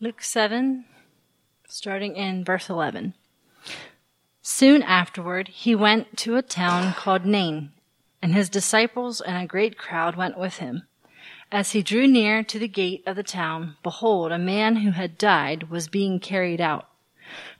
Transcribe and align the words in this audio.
Luke 0.00 0.22
7, 0.22 0.84
starting 1.66 2.14
in 2.14 2.44
verse 2.44 2.70
11. 2.70 3.14
Soon 4.40 4.80
afterward, 4.80 5.48
he 5.48 5.74
went 5.74 6.16
to 6.18 6.36
a 6.36 6.42
town 6.42 6.94
called 6.94 7.26
Nain, 7.26 7.72
and 8.22 8.32
his 8.32 8.48
disciples 8.48 9.20
and 9.20 9.36
a 9.36 9.48
great 9.48 9.76
crowd 9.76 10.14
went 10.14 10.38
with 10.38 10.58
him. 10.58 10.84
As 11.50 11.72
he 11.72 11.82
drew 11.82 12.06
near 12.06 12.44
to 12.44 12.60
the 12.60 12.68
gate 12.68 13.02
of 13.08 13.16
the 13.16 13.24
town, 13.24 13.74
behold, 13.82 14.30
a 14.30 14.38
man 14.38 14.76
who 14.76 14.92
had 14.92 15.18
died 15.18 15.68
was 15.68 15.88
being 15.88 16.20
carried 16.20 16.60
out, 16.60 16.86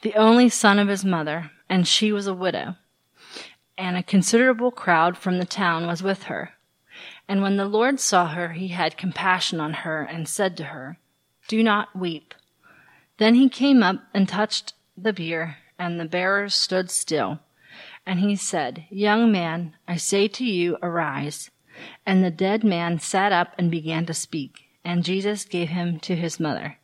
the 0.03 0.15
only 0.15 0.49
son 0.49 0.79
of 0.79 0.87
his 0.87 1.05
mother, 1.05 1.51
and 1.69 1.89
she 1.89 2.13
was 2.13 2.29
a 2.29 2.35
widow. 2.35 2.77
And 3.77 3.97
a 3.97 4.03
considerable 4.05 4.71
crowd 4.71 5.19
from 5.19 5.41
the 5.41 5.45
town 5.45 5.89
was 5.89 6.05
with 6.05 6.25
her. 6.25 6.53
And 7.27 7.43
when 7.43 7.57
the 7.57 7.67
Lord 7.67 7.99
saw 7.99 8.29
her, 8.29 8.53
he 8.53 8.69
had 8.69 8.97
compassion 8.97 9.59
on 9.59 9.73
her 9.73 10.03
and 10.05 10.29
said 10.29 10.57
to 10.59 10.65
her, 10.67 10.99
do 11.49 11.63
not 11.63 11.97
weep. 11.97 12.35
Then 13.17 13.35
he 13.35 13.49
came 13.49 13.83
up 13.83 14.05
and 14.15 14.29
touched 14.29 14.75
the 14.97 15.13
bier, 15.13 15.57
and 15.79 15.99
the 15.99 16.05
bearers 16.05 16.55
stood 16.55 16.91
still. 16.91 17.41
And 18.07 18.21
he 18.21 18.37
said, 18.37 18.85
Young 18.91 19.33
man, 19.33 19.75
I 19.87 19.97
say 19.97 20.29
to 20.29 20.45
you, 20.45 20.77
arise. 20.83 21.51
And 22.07 22.25
the 22.25 22.31
dead 22.31 22.65
man 22.65 22.99
sat 22.99 23.33
up 23.33 23.55
and 23.59 23.71
began 23.71 24.07
to 24.07 24.15
speak, 24.15 24.65
and 24.85 25.05
Jesus 25.05 25.45
gave 25.45 25.69
him 25.69 25.99
to 26.01 26.17
his 26.17 26.39
mother. 26.39 26.79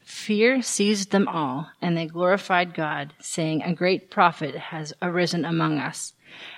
Fear 0.00 0.62
seized 0.62 1.10
them 1.10 1.26
all, 1.28 1.70
and 1.82 1.96
they 1.96 2.06
glorified 2.06 2.74
God, 2.74 3.14
saying, 3.20 3.62
A 3.62 3.74
great 3.74 4.10
prophet 4.10 4.54
has 4.56 4.92
arisen 5.02 5.44
among 5.44 5.78
us, 5.78 6.12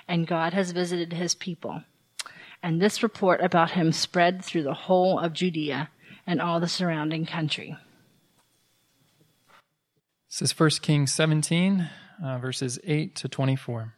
and 0.07 0.27
God 0.27 0.53
has 0.53 0.71
visited 0.71 1.13
his 1.13 1.35
people. 1.35 1.83
And 2.61 2.81
this 2.81 3.01
report 3.01 3.41
about 3.41 3.71
him 3.71 3.91
spread 3.91 4.43
through 4.43 4.63
the 4.63 4.73
whole 4.73 5.17
of 5.19 5.33
Judea 5.33 5.89
and 6.29 6.39
all 6.39 6.59
the 6.59 6.67
surrounding 6.67 7.25
country. 7.25 7.75
This 10.29 10.43
is 10.43 10.59
1 10.59 10.69
Kings 10.83 11.11
17, 11.11 11.89
uh, 12.23 12.37
verses 12.37 12.77
8 12.83 13.15
to 13.15 13.27
24. 13.27 13.95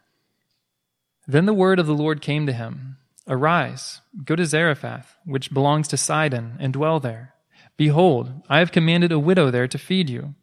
Then 1.27 1.45
the 1.45 1.53
word 1.53 1.77
of 1.77 1.87
the 1.87 1.93
Lord 1.93 2.21
came 2.21 2.45
to 2.47 2.53
him 2.53 2.97
Arise, 3.27 3.99
go 4.23 4.37
to 4.37 4.45
Zarephath, 4.45 5.17
which 5.25 5.53
belongs 5.53 5.89
to 5.89 5.97
Sidon, 5.97 6.55
and 6.61 6.71
dwell 6.71 7.01
there. 7.01 7.33
Behold, 7.75 8.31
I 8.47 8.59
have 8.59 8.71
commanded 8.71 9.11
a 9.11 9.19
widow 9.19 9.51
there 9.51 9.67
to 9.67 9.77
feed 9.77 10.09
you. 10.09 10.33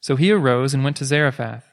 So 0.00 0.14
he 0.14 0.30
arose 0.30 0.74
and 0.74 0.84
went 0.84 0.96
to 0.98 1.04
Zarephath. 1.04 1.72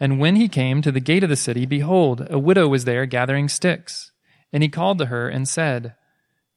And 0.00 0.18
when 0.18 0.36
he 0.36 0.48
came 0.48 0.80
to 0.80 0.90
the 0.90 1.00
gate 1.00 1.22
of 1.22 1.28
the 1.28 1.36
city, 1.36 1.66
behold, 1.66 2.26
a 2.30 2.38
widow 2.38 2.66
was 2.68 2.86
there 2.86 3.04
gathering 3.04 3.50
sticks. 3.50 4.12
And 4.50 4.62
he 4.62 4.70
called 4.70 4.96
to 4.98 5.06
her 5.06 5.28
and 5.28 5.46
said, 5.46 5.94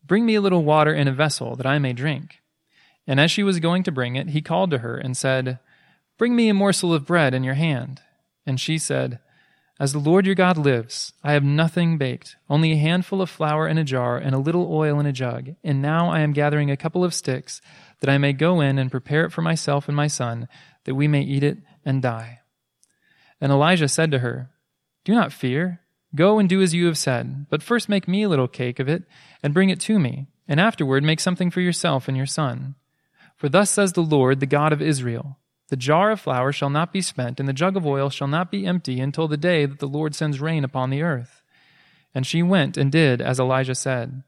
Bring 0.06 0.26
me 0.26 0.36
a 0.36 0.42
little 0.42 0.64
water 0.64 0.94
in 0.94 1.08
a 1.08 1.14
vessel, 1.14 1.56
that 1.56 1.66
I 1.66 1.80
may 1.80 1.94
drink. 1.94 2.42
And 3.08 3.20
as 3.20 3.32
she 3.32 3.44
was 3.44 3.60
going 3.60 3.84
to 3.84 3.92
bring 3.92 4.16
it, 4.16 4.30
he 4.30 4.42
called 4.42 4.72
to 4.72 4.80
her 4.80 4.98
and 4.98 5.18
said, 5.18 5.60
Bring 6.18 6.36
me 6.36 6.50
a 6.50 6.54
morsel 6.54 6.94
of 6.94 7.06
bread 7.06 7.34
in 7.34 7.44
your 7.44 7.56
hand. 7.56 8.02
And 8.46 8.60
she 8.60 8.78
said, 8.78 9.20
As 9.80 9.94
the 9.94 10.00
Lord 10.00 10.26
your 10.26 10.36
God 10.36 10.58
lives, 10.58 11.14
I 11.24 11.34
have 11.34 11.44
nothing 11.44 11.98
baked, 11.98 12.36
only 12.50 12.72
a 12.72 12.78
handful 12.78 13.22
of 13.22 13.30
flour 13.30 13.68
in 13.68 13.78
a 13.78 13.84
jar 13.84 14.18
and 14.18 14.36
a 14.36 14.40
little 14.40 14.72
oil 14.72 15.00
in 15.00 15.06
a 15.06 15.12
jug. 15.12 15.56
And 15.64 15.82
now 15.82 16.10
I 16.10 16.20
am 16.20 16.34
gathering 16.34 16.72
a 16.72 16.78
couple 16.78 17.04
of 17.04 17.14
sticks, 17.14 17.62
that 18.00 18.10
I 18.10 18.18
may 18.18 18.34
go 18.34 18.62
in 18.62 18.78
and 18.78 18.92
prepare 18.92 19.26
it 19.26 19.32
for 19.32 19.42
myself 19.42 19.88
and 19.88 19.96
my 19.96 20.08
son, 20.08 20.48
that 20.86 20.96
we 20.96 21.08
may 21.08 21.22
eat 21.22 21.44
it 21.44 21.58
and 21.84 22.02
die. 22.02 22.40
And 23.40 23.52
Elijah 23.52 23.88
said 23.88 24.12
to 24.12 24.20
her, 24.20 24.50
Do 25.04 25.14
not 25.14 25.34
fear. 25.34 25.81
Go 26.14 26.40
and 26.40 26.50
do 26.50 26.62
as 26.62 26.74
you 26.74 26.88
have 26.88 26.98
said, 26.98 27.46
but 27.50 27.64
first 27.64 27.88
make 27.88 28.08
me 28.08 28.24
a 28.24 28.30
little 28.30 28.48
cake 28.48 28.80
of 28.80 28.90
it 28.90 29.04
and 29.42 29.54
bring 29.54 29.70
it 29.70 29.80
to 29.82 29.98
me, 29.98 30.28
and 30.48 30.60
afterward 30.60 31.04
make 31.04 31.22
something 31.22 31.50
for 31.50 31.62
yourself 31.62 32.08
and 32.08 32.18
your 32.18 32.26
son. 32.26 32.76
For 33.38 33.48
thus 33.48 33.70
says 33.70 33.94
the 33.94 34.02
Lord, 34.02 34.40
the 34.40 34.46
God 34.46 34.74
of 34.74 34.82
Israel 34.82 35.38
The 35.70 35.78
jar 35.78 36.12
of 36.12 36.20
flour 36.20 36.52
shall 36.52 36.70
not 36.70 36.92
be 36.92 37.02
spent, 37.02 37.40
and 37.40 37.48
the 37.48 37.54
jug 37.54 37.78
of 37.78 37.88
oil 37.88 38.10
shall 38.10 38.28
not 38.28 38.52
be 38.52 38.66
empty 38.66 39.00
until 39.00 39.30
the 39.30 39.38
day 39.38 39.66
that 39.66 39.80
the 39.80 39.88
Lord 39.88 40.14
sends 40.14 40.42
rain 40.42 40.66
upon 40.66 40.90
the 40.90 41.02
earth. 41.02 41.42
And 42.14 42.28
she 42.28 42.44
went 42.44 42.76
and 42.76 42.92
did 42.92 43.22
as 43.22 43.40
Elijah 43.40 43.76
said. 43.76 44.24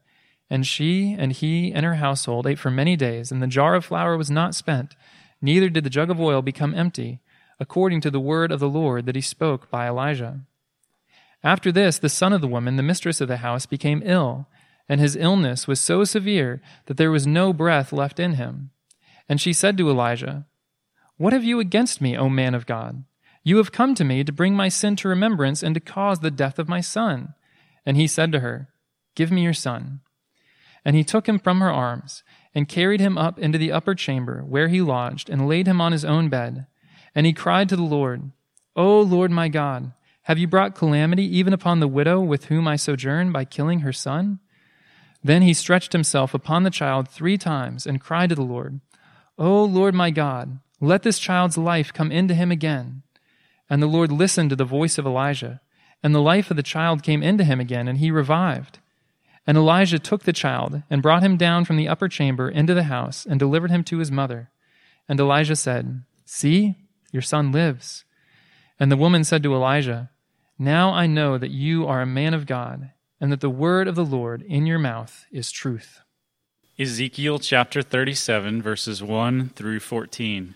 And 0.48 0.66
she 0.66 1.14
and 1.18 1.32
he 1.32 1.70
and 1.70 1.84
her 1.84 1.96
household 1.96 2.46
ate 2.46 2.58
for 2.58 2.70
many 2.70 2.96
days, 2.96 3.30
and 3.30 3.42
the 3.42 3.46
jar 3.46 3.74
of 3.74 3.84
flour 3.84 4.16
was 4.16 4.30
not 4.30 4.54
spent, 4.54 4.96
neither 5.42 5.68
did 5.68 5.84
the 5.84 5.90
jug 5.90 6.10
of 6.10 6.18
oil 6.18 6.40
become 6.40 6.74
empty, 6.74 7.20
according 7.60 8.00
to 8.00 8.10
the 8.10 8.20
word 8.20 8.50
of 8.50 8.60
the 8.60 8.68
Lord 8.68 9.04
that 9.04 9.16
he 9.16 9.20
spoke 9.20 9.70
by 9.70 9.86
Elijah. 9.86 10.40
After 11.44 11.70
this, 11.70 11.98
the 11.98 12.08
son 12.08 12.32
of 12.32 12.40
the 12.40 12.48
woman, 12.48 12.76
the 12.76 12.82
mistress 12.82 13.20
of 13.20 13.28
the 13.28 13.36
house, 13.36 13.66
became 13.66 14.02
ill, 14.04 14.48
and 14.88 14.98
his 14.98 15.14
illness 15.14 15.68
was 15.68 15.78
so 15.78 16.02
severe 16.02 16.62
that 16.86 16.96
there 16.96 17.10
was 17.10 17.26
no 17.26 17.52
breath 17.52 17.92
left 17.92 18.18
in 18.18 18.34
him. 18.34 18.70
And 19.28 19.38
she 19.38 19.52
said 19.52 19.76
to 19.76 19.90
Elijah, 19.90 20.46
What 21.18 21.34
have 21.34 21.44
you 21.44 21.60
against 21.60 22.00
me, 22.00 22.16
O 22.16 22.30
man 22.30 22.54
of 22.54 22.64
God? 22.64 23.04
You 23.42 23.58
have 23.58 23.72
come 23.72 23.94
to 23.94 24.04
me 24.04 24.24
to 24.24 24.32
bring 24.32 24.56
my 24.56 24.68
sin 24.68 24.96
to 24.96 25.08
remembrance 25.08 25.62
and 25.62 25.74
to 25.74 25.80
cause 25.80 26.20
the 26.20 26.30
death 26.30 26.58
of 26.58 26.68
my 26.68 26.80
son. 26.80 27.34
And 27.84 27.98
he 27.98 28.06
said 28.06 28.32
to 28.32 28.40
her, 28.40 28.70
Give 29.14 29.30
me 29.30 29.42
your 29.42 29.52
son. 29.52 30.00
And 30.82 30.96
he 30.96 31.04
took 31.04 31.28
him 31.28 31.38
from 31.38 31.60
her 31.60 31.70
arms, 31.70 32.22
and 32.54 32.68
carried 32.68 33.00
him 33.00 33.18
up 33.18 33.38
into 33.38 33.58
the 33.58 33.72
upper 33.72 33.94
chamber, 33.94 34.42
where 34.42 34.68
he 34.68 34.80
lodged, 34.80 35.28
and 35.28 35.48
laid 35.48 35.66
him 35.66 35.80
on 35.80 35.92
his 35.92 36.04
own 36.04 36.30
bed. 36.30 36.66
And 37.14 37.26
he 37.26 37.32
cried 37.32 37.68
to 37.68 37.76
the 37.76 37.82
Lord, 37.82 38.32
O 38.76 39.00
Lord 39.00 39.30
my 39.30 39.48
God, 39.48 39.92
have 40.24 40.38
you 40.38 40.46
brought 40.46 40.74
calamity 40.74 41.24
even 41.36 41.52
upon 41.52 41.80
the 41.80 41.88
widow 41.88 42.18
with 42.18 42.46
whom 42.46 42.66
I 42.66 42.76
sojourn 42.76 43.30
by 43.30 43.44
killing 43.44 43.80
her 43.80 43.92
son? 43.92 44.38
Then 45.22 45.42
he 45.42 45.52
stretched 45.52 45.92
himself 45.92 46.32
upon 46.32 46.62
the 46.62 46.70
child 46.70 47.08
three 47.08 47.36
times 47.36 47.86
and 47.86 48.00
cried 48.00 48.30
to 48.30 48.34
the 48.34 48.42
Lord, 48.42 48.80
O 49.38 49.64
Lord 49.64 49.94
my 49.94 50.10
God, 50.10 50.60
let 50.80 51.02
this 51.02 51.18
child's 51.18 51.58
life 51.58 51.92
come 51.92 52.10
into 52.10 52.34
him 52.34 52.50
again. 52.50 53.02
And 53.68 53.82
the 53.82 53.86
Lord 53.86 54.10
listened 54.10 54.48
to 54.50 54.56
the 54.56 54.64
voice 54.64 54.96
of 54.96 55.04
Elijah, 55.04 55.60
and 56.02 56.14
the 56.14 56.22
life 56.22 56.50
of 56.50 56.56
the 56.56 56.62
child 56.62 57.02
came 57.02 57.22
into 57.22 57.44
him 57.44 57.60
again, 57.60 57.86
and 57.86 57.98
he 57.98 58.10
revived. 58.10 58.78
And 59.46 59.58
Elijah 59.58 59.98
took 59.98 60.22
the 60.22 60.32
child 60.32 60.82
and 60.88 61.02
brought 61.02 61.22
him 61.22 61.36
down 61.36 61.66
from 61.66 61.76
the 61.76 61.88
upper 61.88 62.08
chamber 62.08 62.48
into 62.48 62.72
the 62.72 62.84
house 62.84 63.26
and 63.26 63.38
delivered 63.38 63.70
him 63.70 63.84
to 63.84 63.98
his 63.98 64.10
mother. 64.10 64.50
And 65.06 65.20
Elijah 65.20 65.56
said, 65.56 66.02
See, 66.24 66.76
your 67.12 67.22
son 67.22 67.52
lives. 67.52 68.04
And 68.80 68.90
the 68.90 68.96
woman 68.96 69.22
said 69.22 69.42
to 69.42 69.54
Elijah, 69.54 70.10
now 70.58 70.92
I 70.92 71.06
know 71.06 71.38
that 71.38 71.50
you 71.50 71.86
are 71.86 72.00
a 72.00 72.06
man 72.06 72.34
of 72.34 72.46
God, 72.46 72.90
and 73.20 73.32
that 73.32 73.40
the 73.40 73.50
word 73.50 73.88
of 73.88 73.94
the 73.94 74.04
Lord 74.04 74.42
in 74.42 74.66
your 74.66 74.78
mouth 74.78 75.26
is 75.32 75.50
truth. 75.50 76.00
Ezekiel 76.78 77.38
chapter 77.38 77.82
37, 77.82 78.60
verses 78.60 79.02
1 79.02 79.50
through 79.50 79.80
14. 79.80 80.54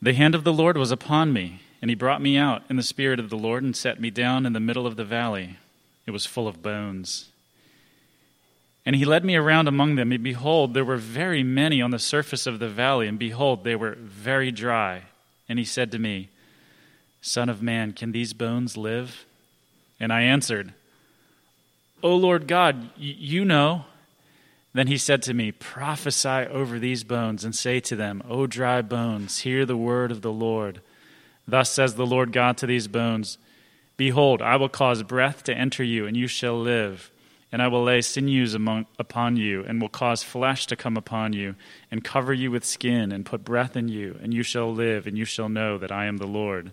The 0.00 0.14
hand 0.14 0.34
of 0.34 0.44
the 0.44 0.52
Lord 0.52 0.76
was 0.76 0.90
upon 0.90 1.32
me, 1.32 1.60
and 1.80 1.90
he 1.90 1.94
brought 1.94 2.22
me 2.22 2.36
out 2.36 2.62
in 2.68 2.76
the 2.76 2.82
spirit 2.82 3.20
of 3.20 3.30
the 3.30 3.36
Lord 3.36 3.62
and 3.62 3.76
set 3.76 4.00
me 4.00 4.10
down 4.10 4.46
in 4.46 4.52
the 4.52 4.60
middle 4.60 4.86
of 4.86 4.96
the 4.96 5.04
valley. 5.04 5.58
It 6.06 6.12
was 6.12 6.26
full 6.26 6.48
of 6.48 6.62
bones. 6.62 7.28
And 8.84 8.96
he 8.96 9.04
led 9.04 9.24
me 9.24 9.36
around 9.36 9.68
among 9.68 9.94
them, 9.94 10.10
and 10.10 10.24
behold, 10.24 10.74
there 10.74 10.84
were 10.84 10.96
very 10.96 11.44
many 11.44 11.80
on 11.80 11.92
the 11.92 11.98
surface 12.00 12.46
of 12.46 12.58
the 12.58 12.68
valley, 12.68 13.06
and 13.06 13.18
behold, 13.18 13.62
they 13.62 13.76
were 13.76 13.96
very 13.96 14.50
dry. 14.50 15.02
And 15.48 15.58
he 15.58 15.64
said 15.64 15.92
to 15.92 15.98
me, 15.98 16.30
Son 17.22 17.48
of 17.48 17.62
man, 17.62 17.92
can 17.92 18.10
these 18.10 18.32
bones 18.32 18.76
live? 18.76 19.24
And 20.00 20.12
I 20.12 20.22
answered, 20.22 20.74
O 22.02 22.16
Lord 22.16 22.48
God, 22.48 22.90
you 22.98 23.44
know. 23.44 23.84
Then 24.74 24.88
he 24.88 24.98
said 24.98 25.22
to 25.22 25.34
me, 25.34 25.52
Prophesy 25.52 26.28
over 26.28 26.78
these 26.78 27.04
bones 27.04 27.44
and 27.44 27.54
say 27.54 27.78
to 27.80 27.94
them, 27.94 28.22
O 28.28 28.46
dry 28.46 28.82
bones, 28.82 29.40
hear 29.40 29.64
the 29.64 29.76
word 29.76 30.10
of 30.10 30.22
the 30.22 30.32
Lord. 30.32 30.80
Thus 31.46 31.70
says 31.70 31.94
the 31.94 32.06
Lord 32.06 32.32
God 32.32 32.56
to 32.58 32.66
these 32.66 32.88
bones 32.88 33.38
Behold, 33.96 34.42
I 34.42 34.56
will 34.56 34.68
cause 34.68 35.04
breath 35.04 35.44
to 35.44 35.54
enter 35.54 35.84
you, 35.84 36.06
and 36.06 36.16
you 36.16 36.26
shall 36.26 36.58
live. 36.58 37.10
And 37.52 37.62
I 37.62 37.68
will 37.68 37.84
lay 37.84 38.00
sinews 38.00 38.54
among, 38.54 38.86
upon 38.98 39.36
you, 39.36 39.62
and 39.62 39.80
will 39.80 39.90
cause 39.90 40.22
flesh 40.22 40.66
to 40.66 40.76
come 40.76 40.96
upon 40.96 41.34
you, 41.34 41.54
and 41.90 42.02
cover 42.02 42.32
you 42.32 42.50
with 42.50 42.64
skin, 42.64 43.12
and 43.12 43.26
put 43.26 43.44
breath 43.44 43.76
in 43.76 43.88
you, 43.88 44.18
and 44.22 44.32
you 44.34 44.42
shall 44.42 44.72
live, 44.72 45.06
and 45.06 45.16
you 45.16 45.26
shall 45.26 45.50
know 45.50 45.78
that 45.78 45.92
I 45.92 46.06
am 46.06 46.16
the 46.16 46.26
Lord. 46.26 46.72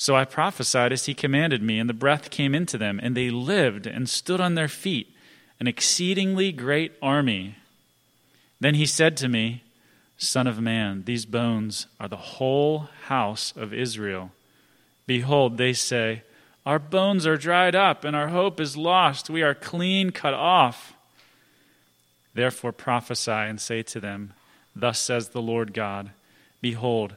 So 0.00 0.14
I 0.14 0.24
prophesied 0.24 0.92
as 0.92 1.06
he 1.06 1.12
commanded 1.12 1.60
me, 1.60 1.80
and 1.80 1.90
the 1.90 1.94
breath 1.94 2.30
came 2.30 2.54
into 2.54 2.78
them, 2.78 3.00
and 3.02 3.16
they 3.16 3.30
lived 3.30 3.84
and 3.84 4.08
stood 4.08 4.40
on 4.40 4.54
their 4.54 4.68
feet, 4.68 5.12
an 5.58 5.66
exceedingly 5.66 6.52
great 6.52 6.92
army. 7.02 7.56
Then 8.60 8.76
he 8.76 8.86
said 8.86 9.16
to 9.16 9.28
me, 9.28 9.64
Son 10.16 10.46
of 10.46 10.60
man, 10.60 11.02
these 11.04 11.26
bones 11.26 11.88
are 11.98 12.06
the 12.06 12.16
whole 12.16 12.88
house 13.06 13.52
of 13.56 13.74
Israel. 13.74 14.30
Behold, 15.08 15.58
they 15.58 15.72
say, 15.72 16.22
Our 16.64 16.78
bones 16.78 17.26
are 17.26 17.36
dried 17.36 17.74
up, 17.74 18.04
and 18.04 18.14
our 18.14 18.28
hope 18.28 18.60
is 18.60 18.76
lost. 18.76 19.28
We 19.28 19.42
are 19.42 19.54
clean 19.54 20.10
cut 20.12 20.34
off. 20.34 20.92
Therefore 22.34 22.70
prophesy 22.72 23.32
and 23.32 23.60
say 23.60 23.82
to 23.82 23.98
them, 23.98 24.32
Thus 24.76 25.00
says 25.00 25.30
the 25.30 25.42
Lord 25.42 25.74
God 25.74 26.10
Behold, 26.60 27.16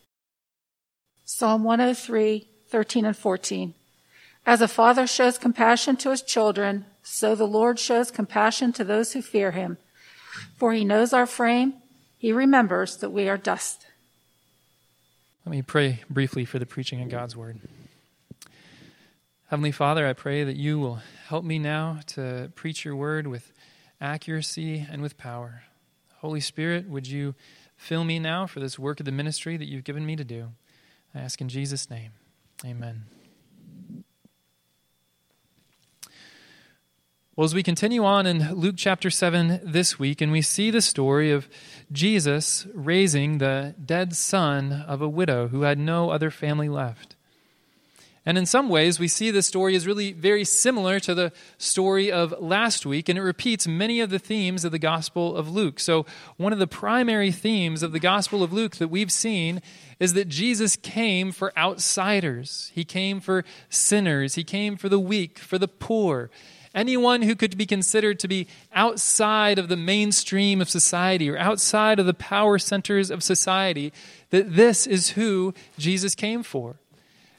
Psalm 1.33 1.63
103, 1.63 2.45
13 2.67 3.05
and 3.05 3.15
14. 3.15 3.73
As 4.45 4.59
a 4.59 4.67
father 4.67 5.07
shows 5.07 5.37
compassion 5.37 5.95
to 5.95 6.09
his 6.09 6.21
children, 6.21 6.85
so 7.03 7.35
the 7.35 7.47
Lord 7.47 7.79
shows 7.79 8.11
compassion 8.11 8.73
to 8.73 8.83
those 8.83 9.13
who 9.13 9.21
fear 9.21 9.51
him. 9.51 9.77
For 10.57 10.73
he 10.73 10.83
knows 10.83 11.13
our 11.13 11.25
frame, 11.25 11.75
he 12.17 12.33
remembers 12.33 12.97
that 12.97 13.11
we 13.11 13.29
are 13.29 13.37
dust. 13.37 13.87
Let 15.45 15.51
me 15.51 15.61
pray 15.61 16.01
briefly 16.09 16.43
for 16.43 16.59
the 16.59 16.65
preaching 16.65 17.01
of 17.01 17.07
God's 17.07 17.37
word. 17.37 17.61
Heavenly 19.47 19.71
Father, 19.71 20.05
I 20.05 20.11
pray 20.11 20.43
that 20.43 20.57
you 20.57 20.79
will 20.79 20.99
help 21.27 21.45
me 21.45 21.59
now 21.59 21.99
to 22.07 22.51
preach 22.55 22.83
your 22.83 22.97
word 22.97 23.25
with 23.25 23.53
accuracy 24.01 24.85
and 24.91 25.01
with 25.01 25.17
power. 25.17 25.63
Holy 26.17 26.41
Spirit, 26.41 26.89
would 26.89 27.07
you 27.07 27.35
fill 27.77 28.03
me 28.03 28.19
now 28.19 28.47
for 28.47 28.59
this 28.59 28.77
work 28.77 28.99
of 28.99 29.05
the 29.05 29.13
ministry 29.13 29.55
that 29.55 29.69
you've 29.69 29.85
given 29.85 30.05
me 30.05 30.17
to 30.17 30.25
do? 30.25 30.49
I 31.13 31.19
ask 31.19 31.41
in 31.41 31.49
Jesus' 31.49 31.89
name. 31.89 32.11
Amen. 32.65 33.03
Well, 37.35 37.45
as 37.45 37.55
we 37.55 37.63
continue 37.63 38.03
on 38.03 38.27
in 38.27 38.53
Luke 38.53 38.75
chapter 38.77 39.09
7 39.09 39.61
this 39.63 39.97
week, 39.97 40.21
and 40.21 40.31
we 40.31 40.41
see 40.41 40.69
the 40.69 40.81
story 40.81 41.31
of 41.31 41.49
Jesus 41.91 42.67
raising 42.73 43.37
the 43.37 43.73
dead 43.83 44.15
son 44.15 44.71
of 44.71 45.01
a 45.01 45.09
widow 45.09 45.47
who 45.47 45.61
had 45.61 45.79
no 45.79 46.09
other 46.11 46.29
family 46.29 46.69
left. 46.69 47.15
And 48.23 48.37
in 48.37 48.45
some 48.45 48.69
ways, 48.69 48.99
we 48.99 49.07
see 49.07 49.31
this 49.31 49.47
story 49.47 49.73
is 49.73 49.87
really 49.87 50.13
very 50.13 50.43
similar 50.43 50.99
to 50.99 51.15
the 51.15 51.31
story 51.57 52.11
of 52.11 52.35
last 52.39 52.85
week, 52.85 53.09
and 53.09 53.17
it 53.17 53.23
repeats 53.23 53.67
many 53.67 53.99
of 53.99 54.11
the 54.11 54.19
themes 54.19 54.63
of 54.63 54.71
the 54.71 54.77
Gospel 54.77 55.35
of 55.35 55.49
Luke. 55.49 55.79
So, 55.79 56.05
one 56.37 56.53
of 56.53 56.59
the 56.59 56.67
primary 56.67 57.31
themes 57.31 57.81
of 57.81 57.93
the 57.93 57.99
Gospel 57.99 58.43
of 58.43 58.53
Luke 58.53 58.75
that 58.75 58.89
we've 58.89 59.11
seen 59.11 59.59
is 59.99 60.13
that 60.13 60.27
Jesus 60.27 60.75
came 60.75 61.31
for 61.31 61.57
outsiders, 61.57 62.71
He 62.75 62.83
came 62.83 63.21
for 63.21 63.43
sinners, 63.69 64.35
He 64.35 64.43
came 64.43 64.77
for 64.77 64.87
the 64.87 64.99
weak, 64.99 65.39
for 65.39 65.57
the 65.57 65.67
poor 65.67 66.29
anyone 66.73 67.21
who 67.21 67.35
could 67.35 67.57
be 67.57 67.65
considered 67.65 68.19
to 68.19 68.27
be 68.27 68.47
outside 68.73 69.59
of 69.59 69.67
the 69.67 69.75
mainstream 69.75 70.61
of 70.61 70.69
society 70.69 71.29
or 71.29 71.37
outside 71.37 71.99
of 71.99 72.05
the 72.05 72.13
power 72.13 72.57
centers 72.57 73.11
of 73.11 73.21
society, 73.21 73.91
that 74.29 74.55
this 74.55 74.87
is 74.87 75.09
who 75.09 75.53
Jesus 75.77 76.15
came 76.15 76.43
for. 76.43 76.77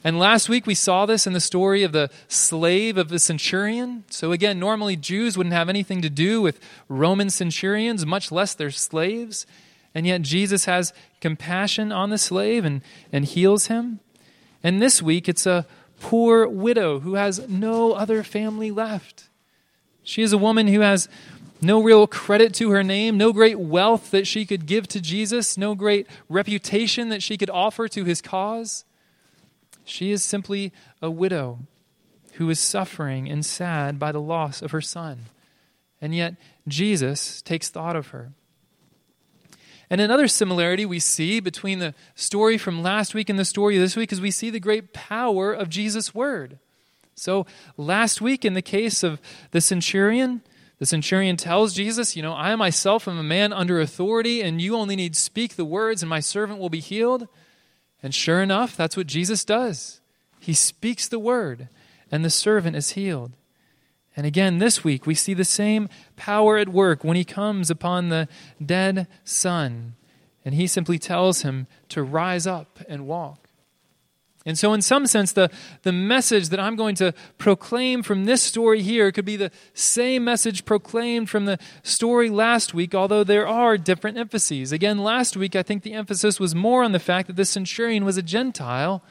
And 0.05 0.19
last 0.19 0.49
week 0.49 0.67
we 0.67 0.75
saw 0.75 1.07
this 1.07 1.27
in 1.27 1.33
the 1.33 1.41
story 1.41 1.83
of 1.83 1.93
the 1.93 2.11
slave 2.27 2.97
of 2.97 3.09
the 3.09 3.19
centurion. 3.19 4.05
So, 4.11 4.33
again, 4.33 4.59
normally 4.59 4.97
Jews 4.97 5.37
wouldn't 5.37 5.55
have 5.55 5.69
anything 5.69 6.03
to 6.03 6.11
do 6.11 6.43
with 6.43 6.61
Roman 6.89 7.31
centurions, 7.31 8.05
much 8.05 8.33
less 8.33 8.55
their 8.55 8.71
slaves. 8.71 9.47
And 9.95 10.07
yet 10.07 10.23
Jesus 10.23 10.65
has 10.65 10.93
compassion 11.21 11.93
on 11.93 12.11
the 12.11 12.19
slave 12.19 12.65
and, 12.65 12.83
and 13.13 13.25
heals 13.25 13.67
him. 13.67 14.01
And 14.63 14.83
this 14.83 15.03
week 15.03 15.29
it's 15.29 15.47
a 15.47 15.67
poor 16.01 16.49
widow 16.49 17.01
who 17.01 17.15
has 17.15 17.49
no 17.49 17.93
other 17.93 18.23
family 18.23 18.71
left. 18.71 19.29
She 20.03 20.23
is 20.23 20.33
a 20.33 20.39
woman 20.39 20.67
who 20.67 20.81
has 20.81 21.09
no 21.61 21.81
real 21.81 22.09
credit 22.09 22.53
to 22.55 22.71
her 22.71 22.83
name, 22.83 23.17
no 23.17 23.33
great 23.33 23.61
wealth 23.61 24.11
that 24.11 24.27
she 24.27 24.45
could 24.45 24.67
give 24.67 24.89
to 24.89 25.01
Jesus, 25.01 25.57
no 25.57 25.77
great 25.77 26.09
reputation 26.29 27.09
that 27.11 27.23
she 27.23 27.39
could 27.39 27.51
offer 27.51 27.87
to 27.87 28.03
his 28.03 28.21
cause. 28.21 28.85
She 29.85 30.11
is 30.13 30.23
simply 30.23 30.73
a 31.01 31.11
widow 31.11 31.61
who 32.35 32.49
is 32.51 32.61
suffering 32.61 33.29
and 33.29 33.45
sad 33.45 33.99
by 33.99 34.13
the 34.13 34.21
loss 34.21 34.63
of 34.63 34.71
her 34.71 34.81
son. 34.81 35.27
And 36.01 36.15
yet, 36.15 36.35
Jesus 36.67 37.43
takes 37.43 37.69
thought 37.69 37.97
of 37.97 38.09
her. 38.09 38.33
And 39.91 40.01
another 40.01 40.27
similarity 40.27 40.87
we 40.87 40.99
see 40.99 41.39
between 41.39 41.79
the 41.79 41.95
story 42.15 42.57
from 42.57 42.83
last 42.83 43.15
week 43.15 43.29
and 43.29 43.39
the 43.39 43.45
story 43.45 43.77
this 43.77 43.95
week 43.95 44.11
is 44.11 44.21
we 44.21 44.31
see 44.31 44.49
the 44.49 44.59
great 44.59 44.95
power 44.95 45.53
of 45.53 45.69
Jesus' 45.69 46.15
word. 46.15 46.59
So, 47.15 47.47
last 47.77 48.23
week, 48.23 48.45
in 48.45 48.55
the 48.55 48.63
case 48.63 49.03
of 49.03 49.21
the 49.51 49.61
centurion, 49.61 50.41
the 50.79 50.87
centurion 50.87 51.37
tells 51.37 51.75
Jesus, 51.75 52.17
You 52.17 52.23
know, 52.23 52.33
I 52.33 52.57
myself 52.57 53.07
am 53.07 53.19
a 53.19 53.23
man 53.23 53.53
under 53.53 53.81
authority, 53.81 54.41
and 54.41 54.61
you 54.61 54.77
only 54.77 54.97
need 54.97 55.15
speak 55.15 55.57
the 55.57 55.65
words, 55.65 56.03
and 56.03 56.09
my 56.09 56.21
servant 56.21 56.59
will 56.59 56.71
be 56.71 56.81
healed. 56.81 57.29
And 58.03 58.15
sure 58.15 58.43
enough, 58.43 58.77
that's 58.77 58.97
what 58.97 59.07
Jesus 59.07 59.45
does. 59.45 60.01
He 60.41 60.55
speaks 60.55 61.07
the 61.07 61.21
word, 61.21 61.69
and 62.11 62.25
the 62.25 62.31
servant 62.31 62.77
is 62.77 62.91
healed. 62.91 63.33
And 64.17 64.27
again, 64.27 64.59
this 64.59 64.85
week, 64.85 65.07
we 65.07 65.15
see 65.15 65.35
the 65.35 65.45
same 65.45 65.89
power 66.17 66.59
at 66.59 66.69
work 66.69 67.05
when 67.05 67.17
he 67.17 67.25
comes 67.25 67.71
upon 67.71 68.09
the 68.09 68.29
dead 68.65 69.07
son. 69.25 69.95
And 70.45 70.55
he 70.55 70.67
simply 70.67 70.99
tells 70.99 71.43
him 71.43 71.67
to 71.91 72.03
rise 72.03 72.47
up 72.47 72.81
and 72.89 73.07
walk. 73.07 73.42
And 74.45 74.59
so, 74.59 74.73
in 74.73 74.83
some 74.83 75.07
sense, 75.07 75.33
the, 75.33 75.51
the 75.83 75.93
message 75.93 76.49
that 76.49 76.59
I'm 76.59 76.75
going 76.75 76.97
to 76.97 77.15
proclaim 77.39 78.03
from 78.03 78.25
this 78.25 78.43
story 78.43 78.83
here 78.83 79.13
could 79.13 79.25
be 79.25 79.37
the 79.37 79.53
same 79.73 80.25
message 80.25 80.65
proclaimed 80.65 81.31
from 81.31 81.45
the 81.45 81.59
story 81.83 82.29
last 82.29 82.75
week, 82.75 82.95
although 82.95 83.23
there 83.23 83.47
are 83.47 83.79
different 83.79 84.19
emphases. 84.19 84.73
Again, 84.73 84.99
last 84.99 85.37
week, 85.37 85.55
I 85.55 85.63
think 85.63 85.85
the 85.85 85.93
emphasis 85.95 86.41
was 86.41 86.55
more 86.55 86.83
on 86.83 86.93
the 86.93 86.99
fact 86.99 87.29
that 87.29 87.37
this 87.37 87.51
centurion 87.51 88.05
was 88.05 88.17
a 88.17 88.23
Gentile 88.23 89.03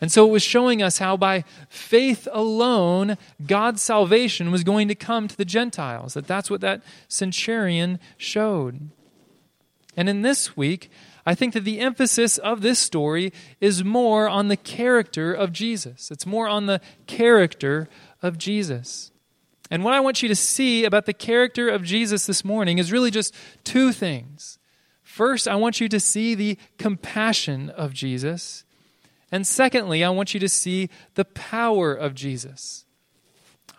and 0.00 0.10
so 0.10 0.26
it 0.26 0.30
was 0.30 0.42
showing 0.42 0.82
us 0.82 0.98
how 0.98 1.16
by 1.16 1.44
faith 1.68 2.26
alone, 2.32 3.18
God's 3.46 3.82
salvation 3.82 4.50
was 4.50 4.64
going 4.64 4.88
to 4.88 4.94
come 4.94 5.28
to 5.28 5.36
the 5.36 5.44
Gentiles. 5.44 6.14
That 6.14 6.26
that's 6.26 6.50
what 6.50 6.62
that 6.62 6.82
centurion 7.08 7.98
showed. 8.16 8.90
And 9.96 10.08
in 10.08 10.22
this 10.22 10.56
week, 10.56 10.90
I 11.26 11.34
think 11.34 11.54
that 11.54 11.64
the 11.64 11.80
emphasis 11.80 12.38
of 12.38 12.62
this 12.62 12.78
story 12.78 13.32
is 13.60 13.84
more 13.84 14.28
on 14.28 14.48
the 14.48 14.56
character 14.56 15.32
of 15.32 15.52
Jesus. 15.52 16.10
It's 16.10 16.26
more 16.26 16.48
on 16.48 16.66
the 16.66 16.80
character 17.06 17.88
of 18.22 18.38
Jesus. 18.38 19.12
And 19.70 19.84
what 19.84 19.94
I 19.94 20.00
want 20.00 20.22
you 20.22 20.28
to 20.28 20.34
see 20.34 20.84
about 20.84 21.06
the 21.06 21.12
character 21.12 21.68
of 21.68 21.84
Jesus 21.84 22.26
this 22.26 22.44
morning 22.44 22.78
is 22.78 22.90
really 22.90 23.10
just 23.10 23.34
two 23.62 23.92
things. 23.92 24.58
First, 25.02 25.46
I 25.46 25.56
want 25.56 25.80
you 25.80 25.88
to 25.88 26.00
see 26.00 26.34
the 26.34 26.58
compassion 26.78 27.70
of 27.70 27.92
Jesus. 27.92 28.64
And 29.30 29.46
secondly, 29.46 30.02
I 30.02 30.10
want 30.10 30.34
you 30.34 30.40
to 30.40 30.48
see 30.48 30.88
the 31.14 31.24
power 31.24 31.92
of 31.92 32.14
Jesus. 32.14 32.84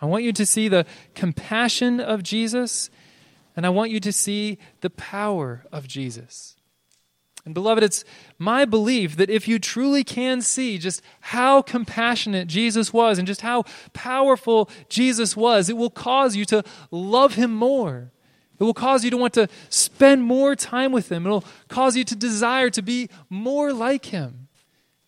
I 0.00 0.06
want 0.06 0.24
you 0.24 0.32
to 0.32 0.46
see 0.46 0.68
the 0.68 0.86
compassion 1.14 2.00
of 2.00 2.22
Jesus, 2.22 2.90
and 3.54 3.64
I 3.64 3.68
want 3.68 3.90
you 3.90 4.00
to 4.00 4.12
see 4.12 4.58
the 4.80 4.90
power 4.90 5.64
of 5.70 5.86
Jesus. 5.86 6.51
And 7.44 7.54
beloved, 7.54 7.82
it's 7.82 8.04
my 8.38 8.64
belief 8.64 9.16
that 9.16 9.28
if 9.28 9.48
you 9.48 9.58
truly 9.58 10.04
can 10.04 10.40
see 10.42 10.78
just 10.78 11.02
how 11.20 11.60
compassionate 11.60 12.46
Jesus 12.46 12.92
was 12.92 13.18
and 13.18 13.26
just 13.26 13.40
how 13.40 13.64
powerful 13.92 14.70
Jesus 14.88 15.36
was, 15.36 15.68
it 15.68 15.76
will 15.76 15.90
cause 15.90 16.36
you 16.36 16.44
to 16.46 16.62
love 16.90 17.34
him 17.34 17.52
more. 17.52 18.12
It 18.60 18.64
will 18.64 18.74
cause 18.74 19.04
you 19.04 19.10
to 19.10 19.16
want 19.16 19.34
to 19.34 19.48
spend 19.70 20.22
more 20.22 20.54
time 20.54 20.92
with 20.92 21.10
him. 21.10 21.26
It 21.26 21.30
will 21.30 21.44
cause 21.66 21.96
you 21.96 22.04
to 22.04 22.14
desire 22.14 22.70
to 22.70 22.82
be 22.82 23.08
more 23.28 23.72
like 23.72 24.06
him 24.06 24.46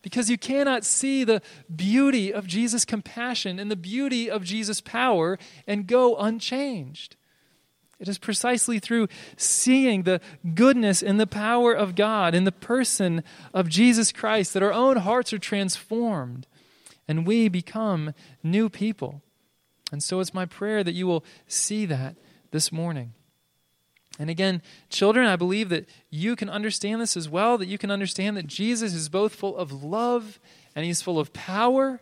because 0.01 0.29
you 0.29 0.37
cannot 0.37 0.83
see 0.83 1.23
the 1.23 1.41
beauty 1.73 2.33
of 2.33 2.45
Jesus' 2.45 2.83
compassion 2.83 3.57
and 3.59 3.71
the 3.71 3.77
beauty 3.77 4.29
of 4.29 4.43
Jesus' 4.43 4.81
power 4.81 5.39
and 5.65 5.87
go 5.87 6.17
unchanged. 6.17 7.15
It 7.99 8.09
is 8.09 8.17
precisely 8.17 8.79
through 8.79 9.07
seeing 9.37 10.03
the 10.03 10.19
goodness 10.53 11.01
and 11.01 11.19
the 11.19 11.27
power 11.27 11.73
of 11.73 11.95
God 11.95 12.35
in 12.35 12.43
the 12.43 12.51
person 12.51 13.23
of 13.53 13.69
Jesus 13.69 14.11
Christ 14.11 14.53
that 14.53 14.63
our 14.63 14.73
own 14.73 14.97
hearts 14.97 15.31
are 15.31 15.39
transformed 15.39 16.45
and 17.07 17.25
we 17.25 17.47
become 17.47 18.13
new 18.43 18.69
people. 18.69 19.21
And 19.91 20.03
so 20.03 20.19
it's 20.19 20.33
my 20.33 20.45
prayer 20.45 20.83
that 20.83 20.93
you 20.93 21.07
will 21.07 21.23
see 21.47 21.85
that 21.85 22.15
this 22.51 22.71
morning. 22.71 23.13
And 24.17 24.29
again, 24.29 24.61
children, 24.89 25.27
I 25.27 25.35
believe 25.35 25.69
that 25.69 25.87
you 26.09 26.35
can 26.35 26.49
understand 26.49 27.01
this 27.01 27.17
as 27.17 27.29
well, 27.29 27.57
that 27.57 27.67
you 27.67 27.77
can 27.77 27.91
understand 27.91 28.37
that 28.37 28.47
Jesus 28.47 28.93
is 28.93 29.09
both 29.09 29.35
full 29.35 29.57
of 29.57 29.83
love 29.83 30.39
and 30.75 30.85
he's 30.85 31.01
full 31.01 31.19
of 31.19 31.33
power. 31.33 32.01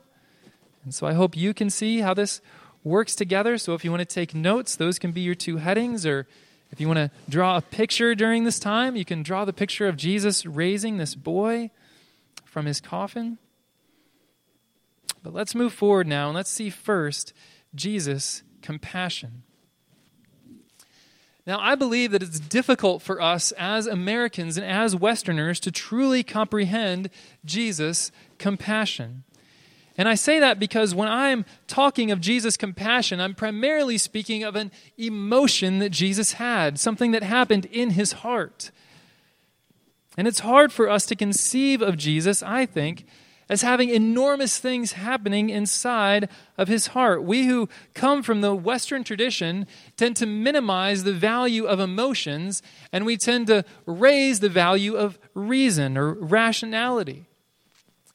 And 0.84 0.94
so 0.94 1.08
I 1.08 1.14
hope 1.14 1.36
you 1.36 1.54
can 1.54 1.70
see 1.70 2.00
how 2.00 2.14
this 2.14 2.42
works 2.84 3.16
together. 3.16 3.58
So 3.58 3.74
if 3.74 3.84
you 3.84 3.92
want 3.92 4.02
to 4.02 4.06
take 4.06 4.36
notes, 4.36 4.76
those 4.76 5.00
can 5.00 5.12
be 5.12 5.22
your 5.22 5.36
two 5.36 5.58
headings. 5.58 6.06
Or 6.06 6.28
if 6.72 6.82
you 6.82 6.88
want 6.88 6.98
to 6.98 7.12
draw 7.30 7.58
a 7.58 7.62
picture 7.62 8.16
during 8.16 8.44
this 8.44 8.60
time, 8.60 8.96
you 8.96 9.06
can 9.06 9.24
draw 9.24 9.46
the 9.46 9.54
picture 9.54 9.88
of 9.88 9.98
Jesus 9.98 10.46
raising 10.46 10.98
this 10.98 11.16
boy 11.16 11.72
from 12.46 12.66
his 12.66 12.82
coffin. 12.82 13.38
But 15.22 15.34
let's 15.34 15.56
move 15.56 15.74
forward 15.74 16.08
now 16.08 16.28
and 16.28 16.36
let's 16.36 16.50
see 16.50 16.70
first 16.70 17.34
Jesus' 17.74 18.44
compassion. 18.62 19.44
Now, 21.46 21.60
I 21.60 21.76
believe 21.76 22.12
that 22.12 22.24
it's 22.24 22.40
difficult 22.40 23.02
for 23.02 23.22
us 23.22 23.52
as 23.54 23.86
Americans 23.86 24.56
and 24.58 24.66
as 24.66 24.96
Westerners 24.96 25.60
to 25.62 25.72
truly 25.72 26.24
comprehend 26.24 27.10
Jesus' 27.44 28.12
compassion. 28.38 29.24
And 29.98 30.10
I 30.10 30.16
say 30.16 30.40
that 30.40 30.60
because 30.60 30.96
when 30.96 31.08
I'm 31.08 31.46
talking 31.68 32.10
of 32.10 32.20
Jesus' 32.20 32.58
compassion, 32.58 33.22
I'm 33.22 33.36
primarily 33.36 33.98
speaking 33.98 34.44
of 34.44 34.56
an 34.56 34.72
emotion 34.98 35.80
that 35.80 35.90
Jesus 35.90 36.34
had, 36.34 36.80
something 36.80 37.12
that 37.12 37.24
happened 37.24 37.66
in 37.66 37.92
his 37.92 38.14
heart. 38.14 38.72
And 40.18 40.28
it's 40.28 40.40
hard 40.40 40.72
for 40.72 40.90
us 40.90 41.06
to 41.08 41.16
conceive 41.16 41.82
of 41.82 41.98
Jesus, 41.98 42.42
I 42.42 42.66
think, 42.66 43.06
as 43.50 43.62
having 43.62 43.90
enormous 43.90 44.58
things 44.58 44.94
happening 44.94 45.50
inside 45.50 46.30
of 46.58 46.68
his 46.68 46.88
heart. 46.88 47.24
We 47.24 47.46
who 47.46 47.70
come 47.94 48.24
from 48.24 48.42
the 48.42 48.56
Western 48.56 49.04
tradition 49.04 49.68
tend 49.96 50.16
to 50.18 50.26
minimize 50.26 51.04
the 51.04 51.14
value 51.14 51.66
of 51.66 51.80
emotions, 51.80 52.64
and 52.92 53.06
we 53.06 53.18
tend 53.18 53.48
to 53.48 53.66
raise 53.86 54.40
the 54.40 54.50
value 54.50 54.96
of 54.96 55.20
reason 55.36 55.98
or 55.98 56.14
rationality. 56.14 57.28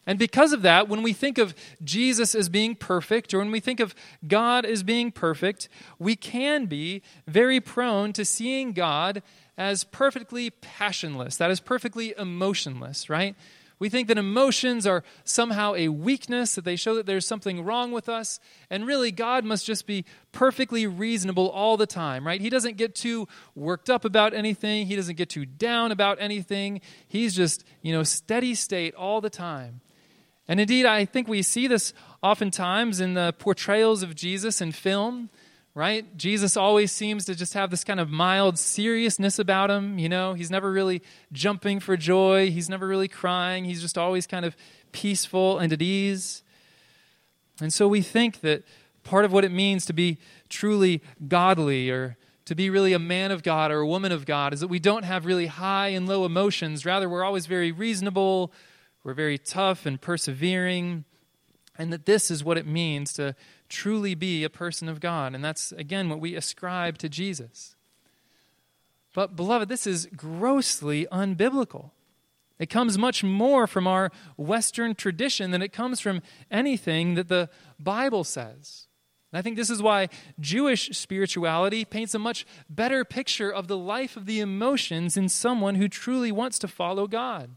And 0.09 0.19
because 0.19 0.55
of 0.55 0.63
that, 0.63 0.89
when 0.89 1.03
we 1.03 1.13
think 1.13 1.37
of 1.37 1.55
Jesus 1.85 2.35
as 2.35 2.49
being 2.49 2.75
perfect, 2.75 3.35
or 3.35 3.41
when 3.41 3.51
we 3.51 3.61
think 3.61 3.79
of 3.79 3.95
God 4.27 4.65
as 4.65 4.83
being 4.83 5.13
perfect, 5.13 5.69
we 5.99 6.17
can 6.17 6.65
be 6.65 7.03
very 7.27 7.61
prone 7.61 8.15
to 8.15 8.25
seeing 8.25 8.73
God 8.73 9.23
as 9.59 9.85
perfectly 9.85 10.49
passionless, 10.49 11.37
that 11.37 11.51
is, 11.51 11.61
perfectly 11.61 12.15
emotionless, 12.17 13.11
right? 13.11 13.37
We 13.79 13.91
think 13.91 14.09
that 14.09 14.17
emotions 14.17 14.87
are 14.87 15.05
somehow 15.25 15.75
a 15.75 15.89
weakness, 15.89 16.55
that 16.55 16.65
they 16.65 16.77
show 16.77 16.95
that 16.95 17.05
there's 17.05 17.27
something 17.27 17.63
wrong 17.63 17.93
with 17.93 18.09
us. 18.09 18.41
And 18.71 18.87
really, 18.87 19.13
God 19.13 19.45
must 19.45 19.67
just 19.67 19.87
be 19.87 20.07
perfectly 20.33 20.87
reasonable 20.87 21.51
all 21.51 21.77
the 21.77 21.87
time, 21.87 22.27
right? 22.27 22.41
He 22.41 22.49
doesn't 22.49 22.79
get 22.79 22.95
too 22.95 23.29
worked 23.55 23.91
up 23.91 24.07
about 24.07 24.33
anything, 24.33 24.87
He 24.87 24.97
doesn't 24.97 25.17
get 25.17 25.29
too 25.29 25.45
down 25.45 25.93
about 25.93 26.17
anything. 26.19 26.81
He's 27.07 27.37
just, 27.37 27.63
you 27.83 27.93
know, 27.93 28.05
steady 28.05 28.55
state 28.55 28.95
all 28.95 29.21
the 29.21 29.31
time. 29.31 29.83
And 30.49 30.59
indeed, 30.59 30.87
I 30.87 31.05
think 31.05 31.29
we 31.29 31.43
see 31.43 31.67
this 31.67 31.93
oftentimes 32.23 33.01
in 33.01 33.15
the 33.15 33.35
portrayals 33.39 34.03
of 34.03 34.15
Jesus 34.15 34.61
in 34.61 34.73
film 34.73 35.31
right? 35.79 36.17
Jesus 36.17 36.57
always 36.57 36.91
seems 36.91 37.25
to 37.27 37.37
just 37.37 37.55
have 37.55 37.71
this 37.71 37.85
kind 37.85 38.01
of 38.01 38.11
mild 38.11 38.59
seriousness 38.59 39.39
about 39.39 39.71
him, 39.71 39.97
you 39.97 40.09
know? 40.09 40.35
He's 40.35 40.51
never 40.51 40.73
really 40.73 41.03
jumping 41.31 41.79
for 41.79 41.97
joy, 41.97 42.51
he's 42.51 42.69
never 42.69 42.89
really 42.89 43.07
crying, 43.07 43.65
he's 43.65 43.81
just 43.81 43.97
always 43.97 44.27
kind 44.27 44.45
of 44.45 44.57
peaceful 44.91 45.61
and 45.61 45.73
at 45.73 45.81
ease. 45.81 46.43
And 47.61 47.73
so 47.73 47.87
we 47.87 48.03
think 48.03 48.41
that 48.41 48.65
part 49.05 49.25
of 49.25 49.33
what 49.33 49.45
it 49.45 49.53
means 49.53 49.87
to 49.87 49.93
be 49.93 50.19
truly 50.49 51.01
godly 51.29 51.91
or 51.91 52.17
to 52.47 52.57
be 52.57 52.71
really 52.71 52.93
a 52.93 52.99
man 52.99 53.31
of 53.31 53.45
God 53.45 53.71
or 53.71 53.79
a 53.79 53.87
woman 53.87 54.11
of 54.11 54.27
God 54.27 54.53
is 54.53 54.59
that 54.59 54.67
we 54.69 54.81
don't 54.81 55.05
have 55.05 55.27
really 55.27 55.47
high 55.47 55.89
and 55.89 56.09
low 56.09 56.25
emotions. 56.25 56.85
Rather, 56.85 57.09
we're 57.09 57.23
always 57.23 57.47
very 57.47 57.71
reasonable, 57.71 58.53
we're 59.09 59.15
very 59.15 59.39
tough 59.39 59.87
and 59.87 59.99
persevering, 59.99 61.03
and 61.79 61.91
that 61.91 62.05
this 62.05 62.31
is 62.31 62.45
what 62.45 62.59
it 62.59 62.67
means 62.67 63.15
to 63.15 63.35
truly 63.71 64.15
be 64.15 64.45
a 64.45 64.51
person 64.51 64.87
of 64.87 65.01
God. 65.01 65.35
And 65.35 65.43
that's, 65.43 65.73
again, 65.73 66.11
what 66.11 66.21
we 66.21 66.37
ascribe 66.37 66.99
to 66.99 67.09
Jesus. 67.09 67.75
But, 69.15 69.35
beloved, 69.35 69.71
this 69.71 69.87
is 69.87 70.11
grossly 70.15 71.07
unbiblical. 71.11 71.93
It 72.59 72.69
comes 72.69 72.99
much 72.99 73.25
more 73.25 73.67
from 73.67 73.87
our 73.87 74.13
Western 74.37 74.95
tradition 74.95 75.53
than 75.53 75.63
it 75.63 75.73
comes 75.73 76.01
from 76.01 76.21
anything 76.51 77.15
that 77.15 77.29
the 77.29 77.49
Bible 77.81 78.25
says. 78.25 78.89
And 79.33 79.39
I 79.39 79.43
think 79.43 79.57
this 79.57 79.71
is 79.71 79.81
why 79.81 80.11
Jewish 80.39 80.91
spirituality 80.91 81.87
paints 81.87 82.15
a 82.15 82.19
much 82.19 82.45
better 82.69 83.07
picture 83.07 83.51
of 83.51 83.69
the 83.69 83.79
life 83.79 84.19
of 84.19 84.27
the 84.27 84.41
emotions 84.41 85.17
in 85.17 85.31
someone 85.31 85.77
who 85.77 85.89
truly 85.89 86.31
wants 86.31 86.59
to 86.59 86.69
follow 86.69 87.07
God. 87.07 87.53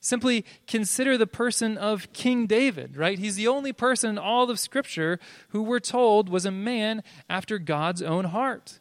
Simply 0.00 0.44
consider 0.66 1.18
the 1.18 1.26
person 1.26 1.76
of 1.76 2.12
King 2.12 2.46
David, 2.46 2.96
right? 2.96 3.18
He's 3.18 3.36
the 3.36 3.48
only 3.48 3.72
person 3.72 4.10
in 4.10 4.18
all 4.18 4.48
of 4.50 4.60
Scripture 4.60 5.18
who 5.48 5.62
we're 5.62 5.80
told 5.80 6.28
was 6.28 6.46
a 6.46 6.50
man 6.50 7.02
after 7.28 7.58
God's 7.58 8.02
own 8.02 8.26
heart. 8.26 8.78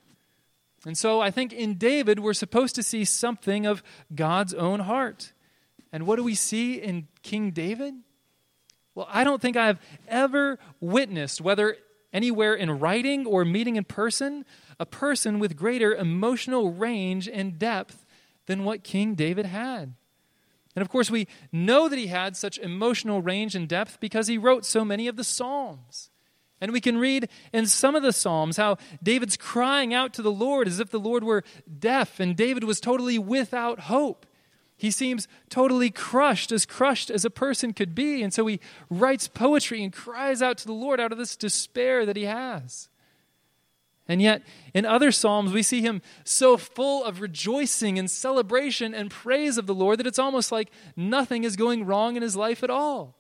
And 0.85 0.97
so 0.97 1.21
I 1.21 1.31
think 1.31 1.51
in 1.51 1.77
David, 1.77 2.19
we're 2.19 2.33
supposed 2.33 2.75
to 2.75 2.83
see 2.83 3.05
something 3.05 3.65
of 3.65 3.81
God's 4.13 4.53
own 4.53 4.81
heart. 4.81 5.33
And 5.91 6.05
what 6.05 6.17
do 6.17 6.23
we 6.23 6.35
see 6.35 6.75
in 6.75 7.07
King 7.23 7.51
David? 7.51 7.95
Well, 8.93 9.07
I 9.09 9.23
don't 9.23 9.41
think 9.41 9.57
I've 9.57 9.79
ever 10.07 10.59
witnessed, 10.79 11.41
whether 11.41 11.77
anywhere 12.13 12.53
in 12.53 12.79
writing 12.79 13.25
or 13.25 13.43
meeting 13.43 13.75
in 13.75 13.83
person, 13.83 14.45
a 14.79 14.85
person 14.85 15.39
with 15.39 15.55
greater 15.55 15.93
emotional 15.93 16.71
range 16.71 17.27
and 17.27 17.57
depth 17.57 18.05
than 18.45 18.63
what 18.63 18.83
King 18.83 19.15
David 19.15 19.47
had. 19.47 19.95
And 20.75 20.81
of 20.81 20.89
course, 20.89 21.09
we 21.09 21.27
know 21.51 21.87
that 21.87 21.97
he 21.97 22.07
had 22.07 22.35
such 22.35 22.57
emotional 22.57 23.21
range 23.21 23.55
and 23.55 23.67
depth 23.67 23.99
because 23.99 24.27
he 24.27 24.37
wrote 24.37 24.65
so 24.65 24.83
many 24.83 25.07
of 25.07 25.15
the 25.15 25.23
Psalms. 25.23 26.09
And 26.61 26.71
we 26.71 26.81
can 26.81 26.97
read 26.97 27.29
in 27.53 27.65
some 27.65 27.95
of 27.95 28.03
the 28.03 28.13
Psalms 28.13 28.57
how 28.57 28.77
David's 29.01 29.37
crying 29.37 29.93
out 29.93 30.13
to 30.13 30.21
the 30.21 30.31
Lord 30.31 30.67
as 30.67 30.79
if 30.79 30.89
the 30.89 30.99
Lord 30.99 31.23
were 31.23 31.43
deaf 31.79 32.19
and 32.19 32.35
David 32.35 32.63
was 32.63 32.79
totally 32.79 33.19
without 33.19 33.81
hope. 33.81 34.25
He 34.77 34.91
seems 34.91 35.27
totally 35.49 35.89
crushed, 35.89 36.51
as 36.51 36.65
crushed 36.65 37.09
as 37.09 37.23
a 37.23 37.29
person 37.29 37.71
could 37.71 37.95
be. 37.95 38.21
And 38.21 38.33
so 38.33 38.45
he 38.45 38.59
writes 38.89 39.27
poetry 39.27 39.83
and 39.83 39.93
cries 39.93 40.41
out 40.41 40.57
to 40.59 40.65
the 40.65 40.73
Lord 40.73 40.99
out 40.99 41.13
of 41.13 41.17
this 41.17 41.37
despair 41.37 42.05
that 42.05 42.17
he 42.17 42.23
has. 42.23 42.89
And 44.07 44.21
yet, 44.21 44.43
in 44.73 44.85
other 44.85 45.11
Psalms, 45.11 45.51
we 45.51 45.63
see 45.63 45.81
him 45.81 46.01
so 46.23 46.57
full 46.57 47.03
of 47.03 47.21
rejoicing 47.21 47.97
and 47.97 48.09
celebration 48.09 48.93
and 48.93 49.09
praise 49.09 49.57
of 49.57 49.65
the 49.65 49.73
Lord 49.73 49.99
that 49.99 50.07
it's 50.07 50.19
almost 50.19 50.51
like 50.51 50.69
nothing 50.95 51.43
is 51.43 51.55
going 51.55 51.85
wrong 51.85 52.15
in 52.15 52.21
his 52.21 52.35
life 52.35 52.63
at 52.63 52.69
all. 52.69 53.15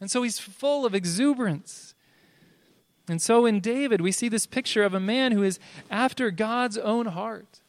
And 0.00 0.10
so 0.10 0.22
he's 0.22 0.38
full 0.38 0.86
of 0.86 0.94
exuberance. 0.94 1.94
And 3.08 3.20
so 3.20 3.46
in 3.46 3.58
David, 3.58 4.00
we 4.00 4.12
see 4.12 4.28
this 4.28 4.46
picture 4.46 4.84
of 4.84 4.94
a 4.94 5.00
man 5.00 5.32
who 5.32 5.42
is 5.42 5.58
after 5.90 6.30
God's 6.30 6.78
own 6.78 7.06
heart, 7.06 7.60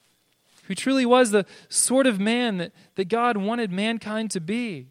who 0.65 0.75
truly 0.75 1.07
was 1.07 1.31
the 1.31 1.47
sort 1.69 2.05
of 2.05 2.19
man 2.19 2.57
that, 2.57 2.71
that 2.95 3.09
God 3.09 3.35
wanted 3.35 3.71
mankind 3.71 4.29
to 4.31 4.39
be, 4.39 4.89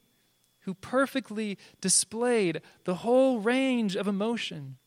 who 0.62 0.74
perfectly 0.74 1.58
displayed 1.80 2.60
the 2.84 2.96
whole 2.96 3.38
range 3.38 3.94
of 3.94 4.08
emotion 4.08 4.78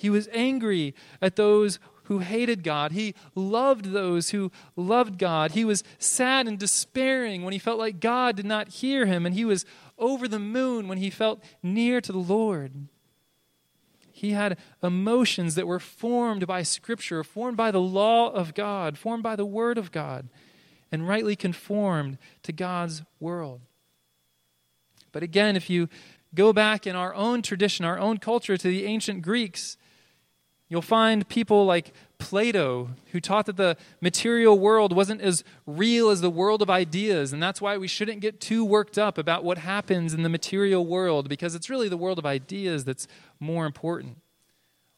he 0.00 0.08
was 0.08 0.30
angry 0.32 0.94
at 1.20 1.36
those 1.36 1.78
who 2.04 2.20
hated 2.20 2.64
God. 2.64 2.92
He 2.92 3.14
loved 3.34 3.92
those 3.92 4.30
who 4.30 4.50
loved 4.74 5.18
God. 5.18 5.50
He 5.50 5.62
was 5.62 5.84
sad 5.98 6.48
and 6.48 6.58
despairing 6.58 7.42
when 7.42 7.52
he 7.52 7.58
felt 7.58 7.78
like 7.78 8.00
God 8.00 8.34
did 8.34 8.46
not 8.46 8.68
hear 8.68 9.04
him, 9.04 9.26
and 9.26 9.34
he 9.34 9.44
was 9.44 9.66
over 9.98 10.26
the 10.26 10.38
moon 10.38 10.88
when 10.88 10.96
he 10.96 11.10
felt 11.10 11.44
near 11.62 12.00
to 12.00 12.12
the 12.12 12.18
Lord. 12.18 12.88
He 14.10 14.30
had 14.30 14.56
emotions 14.82 15.54
that 15.56 15.66
were 15.66 15.78
formed 15.78 16.46
by 16.46 16.62
Scripture, 16.62 17.22
formed 17.22 17.58
by 17.58 17.70
the 17.70 17.78
law 17.78 18.30
of 18.30 18.54
God, 18.54 18.96
formed 18.96 19.22
by 19.22 19.36
the 19.36 19.44
Word 19.44 19.76
of 19.76 19.92
God, 19.92 20.30
and 20.90 21.06
rightly 21.06 21.36
conformed 21.36 22.16
to 22.44 22.52
God's 22.52 23.02
world. 23.20 23.60
But 25.12 25.22
again, 25.22 25.56
if 25.56 25.68
you 25.68 25.90
go 26.34 26.54
back 26.54 26.86
in 26.86 26.96
our 26.96 27.14
own 27.14 27.42
tradition, 27.42 27.84
our 27.84 27.98
own 27.98 28.16
culture, 28.16 28.56
to 28.56 28.68
the 28.68 28.86
ancient 28.86 29.20
Greeks, 29.20 29.76
You'll 30.70 30.82
find 30.82 31.28
people 31.28 31.66
like 31.66 31.92
Plato, 32.18 32.90
who 33.10 33.20
taught 33.20 33.46
that 33.46 33.56
the 33.56 33.76
material 34.00 34.56
world 34.56 34.94
wasn't 34.94 35.20
as 35.20 35.42
real 35.66 36.10
as 36.10 36.20
the 36.20 36.30
world 36.30 36.62
of 36.62 36.70
ideas, 36.70 37.32
and 37.32 37.42
that's 37.42 37.60
why 37.60 37.76
we 37.76 37.88
shouldn't 37.88 38.20
get 38.20 38.40
too 38.40 38.64
worked 38.64 38.96
up 38.96 39.18
about 39.18 39.42
what 39.42 39.58
happens 39.58 40.14
in 40.14 40.22
the 40.22 40.28
material 40.28 40.86
world, 40.86 41.28
because 41.28 41.56
it's 41.56 41.68
really 41.68 41.88
the 41.88 41.96
world 41.96 42.20
of 42.20 42.24
ideas 42.24 42.84
that's 42.84 43.08
more 43.40 43.66
important. 43.66 44.18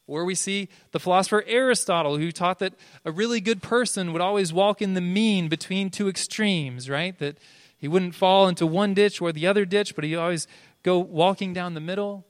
Or 0.07 0.27
we 0.27 0.35
see 0.35 0.69
the 0.91 1.01
philosopher 1.01 1.43
Aristotle, 1.47 2.19
who 2.19 2.33
taught 2.33 2.59
that 2.59 2.75
a 3.07 3.11
really 3.11 3.41
good 3.41 3.63
person 3.63 4.13
would 4.13 4.21
always 4.21 4.53
walk 4.53 4.83
in 4.83 4.93
the 4.93 5.01
mean 5.01 5.49
between 5.49 5.89
two 5.89 6.07
extremes, 6.07 6.91
right? 6.91 7.19
That 7.19 7.39
he 7.79 7.89
wouldn't 7.89 8.15
fall 8.15 8.47
into 8.47 8.67
one 8.67 8.93
ditch 8.93 9.23
or 9.23 9.33
the 9.33 9.47
other 9.47 9.65
ditch, 9.65 9.95
but 9.95 10.05
he 10.05 10.15
always 10.17 10.47
go 10.83 10.99
walking 10.99 11.55
down 11.55 11.73
the 11.73 11.81
middle. 11.81 12.27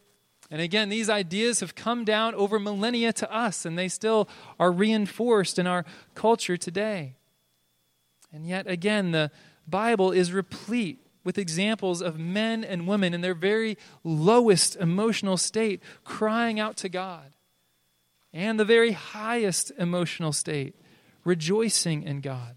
And 0.52 0.60
again, 0.60 0.90
these 0.90 1.08
ideas 1.08 1.60
have 1.60 1.74
come 1.74 2.04
down 2.04 2.34
over 2.34 2.58
millennia 2.58 3.10
to 3.14 3.34
us, 3.34 3.64
and 3.64 3.78
they 3.78 3.88
still 3.88 4.28
are 4.60 4.70
reinforced 4.70 5.58
in 5.58 5.66
our 5.66 5.86
culture 6.14 6.58
today. 6.58 7.14
And 8.34 8.46
yet 8.46 8.66
again, 8.66 9.12
the 9.12 9.30
Bible 9.66 10.12
is 10.12 10.30
replete 10.30 10.98
with 11.24 11.38
examples 11.38 12.02
of 12.02 12.18
men 12.18 12.64
and 12.64 12.86
women 12.86 13.14
in 13.14 13.22
their 13.22 13.32
very 13.32 13.78
lowest 14.04 14.76
emotional 14.76 15.38
state 15.38 15.82
crying 16.04 16.60
out 16.60 16.76
to 16.76 16.90
God, 16.90 17.32
and 18.30 18.60
the 18.60 18.64
very 18.66 18.92
highest 18.92 19.72
emotional 19.78 20.34
state 20.34 20.74
rejoicing 21.24 22.02
in 22.02 22.20
God. 22.20 22.56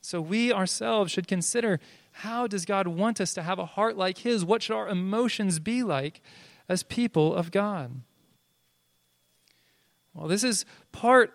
So 0.00 0.20
we 0.20 0.52
ourselves 0.52 1.12
should 1.12 1.28
consider 1.28 1.78
how 2.10 2.48
does 2.48 2.64
God 2.64 2.88
want 2.88 3.20
us 3.20 3.34
to 3.34 3.42
have 3.42 3.60
a 3.60 3.66
heart 3.66 3.96
like 3.96 4.18
his? 4.18 4.44
What 4.44 4.62
should 4.62 4.74
our 4.74 4.88
emotions 4.88 5.60
be 5.60 5.84
like 5.84 6.22
as 6.68 6.82
people 6.82 7.34
of 7.34 7.50
God? 7.50 8.02
Well, 10.14 10.28
this 10.28 10.44
is 10.44 10.64
part 10.92 11.34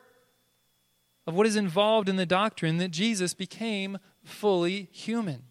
of 1.28 1.36
what 1.36 1.46
is 1.46 1.56
involved 1.56 2.10
in 2.10 2.16
the 2.16 2.26
doctrine 2.26 2.78
that 2.78 2.90
Jesus 2.90 3.34
became 3.34 4.00
fully 4.24 4.90
human. 4.92 5.44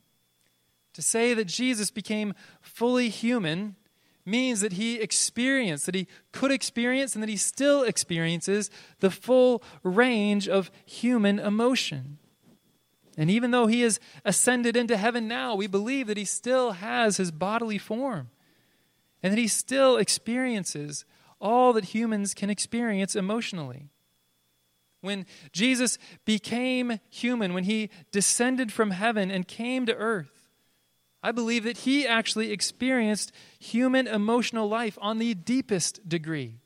To 0.94 1.02
say 1.02 1.32
that 1.34 1.46
Jesus 1.46 1.90
became 1.90 2.34
fully 2.60 3.08
human 3.08 3.76
means 4.26 4.60
that 4.60 4.72
he 4.72 5.00
experienced, 5.00 5.86
that 5.86 5.94
he 5.94 6.08
could 6.32 6.50
experience, 6.50 7.14
and 7.14 7.22
that 7.22 7.30
he 7.30 7.36
still 7.36 7.84
experiences 7.84 8.70
the 8.98 9.10
full 9.10 9.62
range 9.82 10.48
of 10.48 10.70
human 10.84 11.38
emotion. 11.38 12.18
And 13.16 13.30
even 13.30 13.50
though 13.50 13.66
he 13.66 13.82
has 13.82 14.00
ascended 14.24 14.76
into 14.76 14.96
heaven 14.96 15.28
now, 15.28 15.54
we 15.54 15.66
believe 15.66 16.08
that 16.08 16.16
he 16.16 16.24
still 16.24 16.72
has 16.72 17.16
his 17.16 17.30
bodily 17.30 17.78
form 17.78 18.30
and 19.22 19.32
that 19.32 19.38
he 19.38 19.48
still 19.48 19.96
experiences 19.96 21.04
all 21.40 21.72
that 21.72 21.86
humans 21.86 22.34
can 22.34 22.50
experience 22.50 23.16
emotionally. 23.16 23.88
When 25.00 25.24
Jesus 25.52 25.98
became 26.24 27.00
human, 27.08 27.54
when 27.54 27.64
he 27.64 27.90
descended 28.12 28.72
from 28.72 28.90
heaven 28.90 29.30
and 29.30 29.48
came 29.48 29.86
to 29.86 29.96
earth, 29.96 30.48
I 31.22 31.32
believe 31.32 31.64
that 31.64 31.78
he 31.78 32.06
actually 32.06 32.50
experienced 32.50 33.32
human 33.58 34.06
emotional 34.06 34.68
life 34.68 34.98
on 35.00 35.18
the 35.18 35.34
deepest 35.34 36.08
degree. 36.08 36.60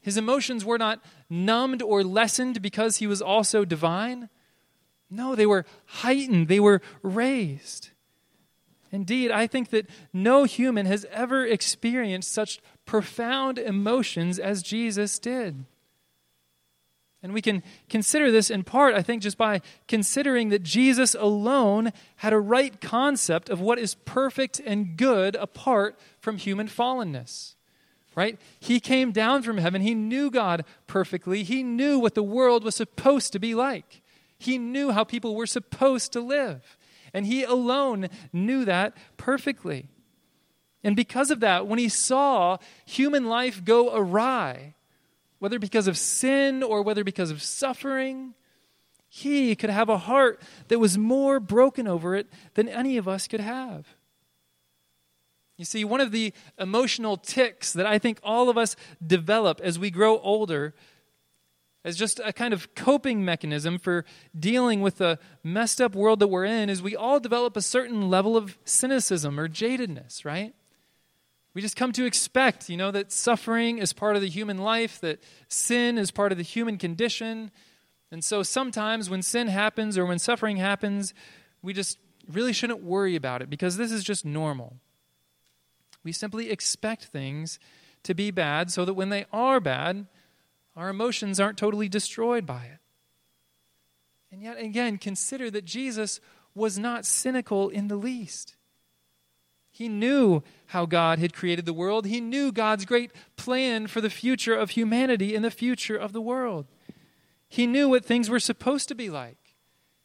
His 0.00 0.16
emotions 0.16 0.64
were 0.64 0.78
not 0.78 1.04
numbed 1.28 1.82
or 1.82 2.04
lessened 2.04 2.62
because 2.62 2.98
he 2.98 3.06
was 3.06 3.20
also 3.20 3.64
divine. 3.64 4.28
No, 5.10 5.34
they 5.34 5.46
were 5.46 5.64
heightened, 5.86 6.48
they 6.48 6.60
were 6.60 6.80
raised. 7.02 7.90
Indeed, 8.92 9.30
I 9.30 9.46
think 9.46 9.70
that 9.70 9.88
no 10.12 10.44
human 10.44 10.86
has 10.86 11.06
ever 11.10 11.44
experienced 11.44 12.32
such 12.32 12.60
profound 12.84 13.58
emotions 13.58 14.38
as 14.38 14.62
Jesus 14.62 15.18
did. 15.18 15.64
And 17.22 17.32
we 17.32 17.42
can 17.42 17.64
consider 17.88 18.30
this 18.30 18.50
in 18.50 18.62
part, 18.62 18.94
I 18.94 19.02
think, 19.02 19.22
just 19.22 19.36
by 19.36 19.60
considering 19.88 20.50
that 20.50 20.62
Jesus 20.62 21.16
alone 21.18 21.92
had 22.16 22.32
a 22.32 22.38
right 22.38 22.80
concept 22.80 23.48
of 23.48 23.60
what 23.60 23.78
is 23.78 23.96
perfect 23.96 24.60
and 24.64 24.96
good 24.96 25.34
apart 25.34 25.98
from 26.20 26.36
human 26.36 26.68
fallenness. 26.68 27.54
Right? 28.14 28.38
He 28.60 28.80
came 28.80 29.12
down 29.12 29.42
from 29.42 29.58
heaven. 29.58 29.82
He 29.82 29.94
knew 29.94 30.30
God 30.30 30.64
perfectly. 30.86 31.42
He 31.42 31.62
knew 31.62 31.98
what 31.98 32.14
the 32.14 32.22
world 32.22 32.64
was 32.64 32.76
supposed 32.76 33.32
to 33.32 33.38
be 33.38 33.54
like. 33.54 34.02
He 34.38 34.56
knew 34.56 34.92
how 34.92 35.04
people 35.04 35.34
were 35.34 35.46
supposed 35.46 36.12
to 36.12 36.20
live. 36.20 36.78
And 37.16 37.24
he 37.24 37.44
alone 37.44 38.10
knew 38.30 38.66
that 38.66 38.94
perfectly. 39.16 39.88
And 40.84 40.94
because 40.94 41.30
of 41.30 41.40
that, 41.40 41.66
when 41.66 41.78
he 41.78 41.88
saw 41.88 42.58
human 42.84 43.24
life 43.24 43.64
go 43.64 43.96
awry, 43.96 44.74
whether 45.38 45.58
because 45.58 45.88
of 45.88 45.96
sin 45.96 46.62
or 46.62 46.82
whether 46.82 47.04
because 47.04 47.30
of 47.30 47.40
suffering, 47.40 48.34
he 49.08 49.56
could 49.56 49.70
have 49.70 49.88
a 49.88 49.96
heart 49.96 50.42
that 50.68 50.78
was 50.78 50.98
more 50.98 51.40
broken 51.40 51.88
over 51.88 52.14
it 52.14 52.26
than 52.52 52.68
any 52.68 52.98
of 52.98 53.08
us 53.08 53.26
could 53.26 53.40
have. 53.40 53.86
You 55.56 55.64
see, 55.64 55.86
one 55.86 56.02
of 56.02 56.12
the 56.12 56.34
emotional 56.58 57.16
tics 57.16 57.72
that 57.72 57.86
I 57.86 57.98
think 57.98 58.20
all 58.22 58.50
of 58.50 58.58
us 58.58 58.76
develop 59.04 59.58
as 59.62 59.78
we 59.78 59.90
grow 59.90 60.18
older 60.18 60.74
as 61.86 61.96
just 61.96 62.20
a 62.24 62.32
kind 62.32 62.52
of 62.52 62.74
coping 62.74 63.24
mechanism 63.24 63.78
for 63.78 64.04
dealing 64.36 64.80
with 64.80 64.98
the 64.98 65.20
messed 65.44 65.80
up 65.80 65.94
world 65.94 66.18
that 66.18 66.26
we're 66.26 66.44
in 66.44 66.68
is 66.68 66.82
we 66.82 66.96
all 66.96 67.20
develop 67.20 67.56
a 67.56 67.62
certain 67.62 68.10
level 68.10 68.36
of 68.36 68.58
cynicism 68.64 69.38
or 69.38 69.48
jadedness, 69.48 70.24
right? 70.24 70.52
We 71.54 71.62
just 71.62 71.76
come 71.76 71.92
to 71.92 72.04
expect, 72.04 72.68
you 72.68 72.76
know, 72.76 72.90
that 72.90 73.12
suffering 73.12 73.78
is 73.78 73.92
part 73.92 74.16
of 74.16 74.20
the 74.20 74.28
human 74.28 74.58
life, 74.58 75.00
that 75.00 75.22
sin 75.46 75.96
is 75.96 76.10
part 76.10 76.32
of 76.32 76.38
the 76.38 76.44
human 76.44 76.76
condition. 76.76 77.52
And 78.10 78.24
so 78.24 78.42
sometimes 78.42 79.08
when 79.08 79.22
sin 79.22 79.46
happens 79.46 79.96
or 79.96 80.04
when 80.04 80.18
suffering 80.18 80.56
happens, 80.56 81.14
we 81.62 81.72
just 81.72 82.00
really 82.28 82.52
shouldn't 82.52 82.82
worry 82.82 83.14
about 83.14 83.42
it 83.42 83.48
because 83.48 83.76
this 83.76 83.92
is 83.92 84.02
just 84.02 84.24
normal. 84.24 84.76
We 86.02 86.10
simply 86.10 86.50
expect 86.50 87.04
things 87.04 87.60
to 88.02 88.12
be 88.12 88.32
bad 88.32 88.72
so 88.72 88.84
that 88.84 88.94
when 88.94 89.10
they 89.10 89.24
are 89.32 89.60
bad, 89.60 90.08
our 90.76 90.88
emotions 90.88 91.40
aren't 91.40 91.58
totally 91.58 91.88
destroyed 91.88 92.46
by 92.46 92.64
it. 92.64 92.78
And 94.30 94.42
yet 94.42 94.58
again, 94.58 94.98
consider 94.98 95.50
that 95.50 95.64
Jesus 95.64 96.20
was 96.54 96.78
not 96.78 97.04
cynical 97.04 97.68
in 97.68 97.88
the 97.88 97.96
least. 97.96 98.56
He 99.70 99.88
knew 99.88 100.42
how 100.68 100.86
God 100.86 101.18
had 101.18 101.34
created 101.34 101.66
the 101.66 101.72
world. 101.72 102.06
He 102.06 102.20
knew 102.20 102.50
God's 102.50 102.84
great 102.84 103.10
plan 103.36 103.86
for 103.86 104.00
the 104.00 104.10
future 104.10 104.54
of 104.54 104.70
humanity 104.70 105.34
and 105.34 105.44
the 105.44 105.50
future 105.50 105.96
of 105.96 106.12
the 106.12 106.20
world. 106.20 106.66
He 107.48 107.66
knew 107.66 107.88
what 107.88 108.04
things 108.04 108.28
were 108.28 108.40
supposed 108.40 108.88
to 108.88 108.94
be 108.94 109.10
like. 109.10 109.54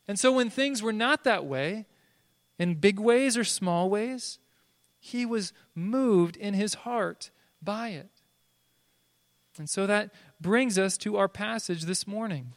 And 0.08 0.20
so 0.20 0.32
when 0.32 0.50
things 0.50 0.82
were 0.82 0.94
not 0.94 1.24
that 1.24 1.46
way, 1.46 1.86
in 2.60 2.76
big 2.76 3.00
ways 3.00 3.38
or 3.38 3.44
small 3.44 3.90
ways, 3.90 4.40
he 5.00 5.26
was 5.26 5.54
moved 5.74 6.36
in 6.36 6.54
his 6.54 6.74
heart 6.74 7.32
by 7.62 7.90
it. 7.90 8.10
And 9.58 9.70
so 9.70 9.88
that 9.88 10.12
brings 10.42 10.78
us 10.78 10.98
to 11.00 11.18
our 11.18 11.28
passage 11.28 11.84
this 11.84 12.08
morning. 12.08 12.54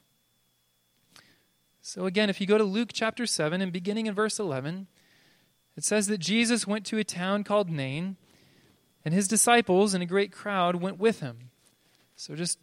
So, 1.80 2.06
again, 2.06 2.30
if 2.30 2.40
you 2.40 2.46
go 2.46 2.56
to 2.56 2.64
Luke 2.64 2.90
chapter 2.92 3.26
7 3.26 3.60
and 3.60 3.72
beginning 3.72 4.06
in 4.06 4.14
verse 4.14 4.38
11, 4.38 4.86
it 5.76 5.84
says 5.84 6.06
that 6.06 6.18
Jesus 6.18 6.66
went 6.66 6.86
to 6.86 6.98
a 6.98 7.04
town 7.04 7.44
called 7.44 7.68
Nain, 7.68 8.16
and 9.04 9.12
his 9.12 9.28
disciples 9.28 9.92
and 9.92 10.02
a 10.02 10.06
great 10.06 10.32
crowd 10.32 10.76
went 10.76 10.98
with 10.98 11.20
him. 11.20 11.50
So 12.16 12.34
just 12.34 12.58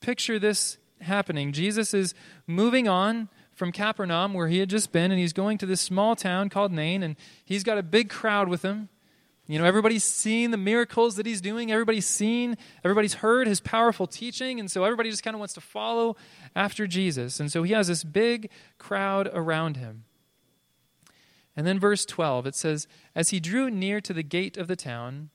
picture 0.00 0.38
this 0.38 0.78
happening. 1.00 1.52
Jesus 1.52 1.94
is 1.94 2.14
moving 2.46 2.88
on 2.88 3.28
from 3.52 3.70
Capernaum, 3.70 4.34
where 4.34 4.48
he 4.48 4.58
had 4.58 4.70
just 4.70 4.90
been, 4.90 5.12
and 5.12 5.20
he's 5.20 5.32
going 5.32 5.58
to 5.58 5.66
this 5.66 5.80
small 5.80 6.16
town 6.16 6.48
called 6.48 6.72
Nain, 6.72 7.04
and 7.04 7.14
he's 7.44 7.62
got 7.62 7.78
a 7.78 7.82
big 7.82 8.10
crowd 8.10 8.48
with 8.48 8.62
him. 8.62 8.88
You 9.46 9.58
know, 9.58 9.66
everybody's 9.66 10.04
seen 10.04 10.52
the 10.52 10.56
miracles 10.56 11.16
that 11.16 11.26
he's 11.26 11.42
doing. 11.42 11.70
Everybody's 11.70 12.06
seen, 12.06 12.56
everybody's 12.82 13.14
heard 13.14 13.46
his 13.46 13.60
powerful 13.60 14.06
teaching. 14.06 14.58
And 14.58 14.70
so 14.70 14.84
everybody 14.84 15.10
just 15.10 15.22
kind 15.22 15.34
of 15.34 15.38
wants 15.38 15.54
to 15.54 15.60
follow 15.60 16.16
after 16.56 16.86
Jesus. 16.86 17.40
And 17.40 17.52
so 17.52 17.62
he 17.62 17.72
has 17.72 17.88
this 17.88 18.04
big 18.04 18.50
crowd 18.78 19.28
around 19.32 19.76
him. 19.76 20.04
And 21.56 21.66
then 21.66 21.78
verse 21.78 22.06
12, 22.06 22.46
it 22.46 22.54
says, 22.54 22.88
As 23.14 23.30
he 23.30 23.38
drew 23.38 23.70
near 23.70 24.00
to 24.00 24.12
the 24.12 24.22
gate 24.22 24.56
of 24.56 24.66
the 24.66 24.76
town, 24.76 25.28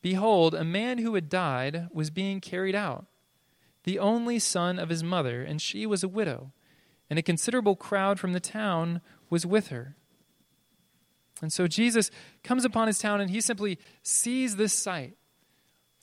behold, 0.00 0.54
a 0.54 0.64
man 0.64 0.98
who 0.98 1.14
had 1.14 1.28
died 1.28 1.88
was 1.92 2.10
being 2.10 2.40
carried 2.40 2.74
out, 2.74 3.06
the 3.84 3.98
only 3.98 4.38
son 4.38 4.78
of 4.78 4.88
his 4.88 5.02
mother, 5.02 5.42
and 5.42 5.60
she 5.60 5.86
was 5.86 6.02
a 6.02 6.08
widow, 6.08 6.52
and 7.10 7.18
a 7.18 7.22
considerable 7.22 7.76
crowd 7.76 8.18
from 8.18 8.32
the 8.32 8.40
town 8.40 9.00
was 9.28 9.44
with 9.44 9.68
her. 9.68 9.96
And 11.42 11.52
so 11.52 11.66
Jesus 11.66 12.10
comes 12.44 12.64
upon 12.64 12.86
his 12.86 12.98
town 12.98 13.20
and 13.20 13.30
he 13.30 13.40
simply 13.40 13.78
sees 14.02 14.56
this 14.56 14.72
sight. 14.72 15.16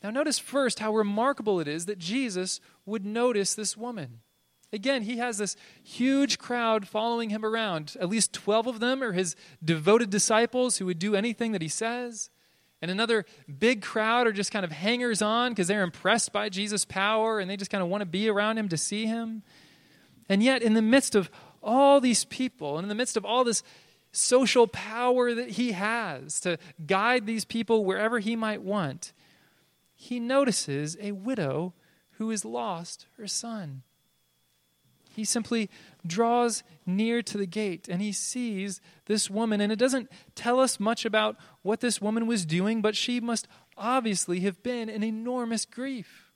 Now, 0.04 0.10
notice 0.12 0.40
first 0.40 0.80
how 0.80 0.94
remarkable 0.94 1.60
it 1.60 1.68
is 1.68 1.86
that 1.86 1.98
Jesus 1.98 2.60
would 2.86 3.06
notice 3.06 3.56
this 3.56 3.76
woman. 3.76 4.20
Again, 4.74 5.04
he 5.04 5.18
has 5.18 5.38
this 5.38 5.56
huge 5.84 6.38
crowd 6.38 6.88
following 6.88 7.30
him 7.30 7.46
around. 7.46 7.96
At 8.00 8.10
least 8.10 8.34
12 8.34 8.68
of 8.68 8.80
them 8.80 9.02
are 9.02 9.14
his 9.14 9.36
devoted 9.64 10.10
disciples 10.10 10.78
who 10.78 10.86
would 10.86 11.00
do 11.00 11.16
anything 11.16 11.54
that 11.54 11.62
he 11.62 11.70
says. 11.70 12.30
And 12.82 12.92
another 12.92 13.26
big 13.58 13.82
crowd 13.82 14.28
are 14.28 14.32
just 14.32 14.52
kind 14.52 14.66
of 14.66 14.72
hangers 14.72 15.22
on 15.22 15.52
because 15.52 15.68
they're 15.68 15.84
impressed 15.84 16.32
by 16.32 16.50
Jesus' 16.50 16.86
power 16.86 17.40
and 17.40 17.50
they 17.50 17.58
just 17.58 17.72
kind 17.72 17.82
of 17.82 17.90
want 17.90 18.02
to 18.02 18.06
be 18.06 18.30
around 18.30 18.58
him 18.58 18.70
to 18.70 18.78
see 18.78 19.06
him. 19.06 19.42
And 20.30 20.44
yet, 20.44 20.62
in 20.62 20.74
the 20.74 20.82
midst 20.82 21.16
of 21.16 21.32
all 21.64 22.00
these 22.00 22.26
people 22.26 22.78
and 22.78 22.86
in 22.86 22.90
the 22.90 22.96
midst 22.96 23.18
of 23.18 23.26
all 23.26 23.44
this 23.44 23.64
social 24.18 24.68
power 24.68 25.34
that 25.34 25.52
he 25.52 25.74
has 25.74 26.40
to 26.42 26.58
guide 26.86 27.26
these 27.26 27.46
people 27.46 27.86
wherever 27.86 28.20
he 28.20 28.36
might 28.36 28.62
want, 28.62 29.14
he 29.96 30.20
notices 30.20 30.98
a 31.00 31.12
widow 31.12 31.74
who 32.18 32.30
has 32.30 32.44
lost 32.44 33.06
her 33.18 33.28
son. 33.28 33.84
He 35.16 35.26
simply 35.26 35.70
draws 36.06 36.62
near 36.86 37.24
to 37.24 37.38
the 37.40 37.48
gate 37.48 37.88
and 37.90 38.02
he 38.02 38.12
sees 38.12 38.80
this 39.06 39.32
woman. 39.32 39.62
And 39.62 39.72
it 39.72 39.80
doesn't 39.80 40.12
tell 40.36 40.60
us 40.60 40.80
much 40.80 41.06
about 41.06 41.38
what 41.64 41.80
this 41.80 42.00
woman 42.00 42.28
was 42.28 42.46
doing, 42.46 42.84
but 42.84 42.96
she 42.96 43.20
must 43.20 43.48
obviously 43.76 44.42
have 44.42 44.62
been 44.62 44.90
in 44.90 45.04
enormous 45.04 45.66
grief. 45.66 46.32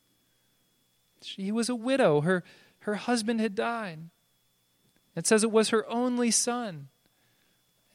She 1.21 1.51
was 1.51 1.69
a 1.69 1.75
widow, 1.75 2.21
her, 2.21 2.43
her 2.79 2.95
husband 2.95 3.39
had 3.39 3.53
died. 3.53 4.09
It 5.15 5.27
says 5.27 5.43
it 5.43 5.51
was 5.51 5.69
her 5.69 5.87
only 5.87 6.31
son. 6.31 6.87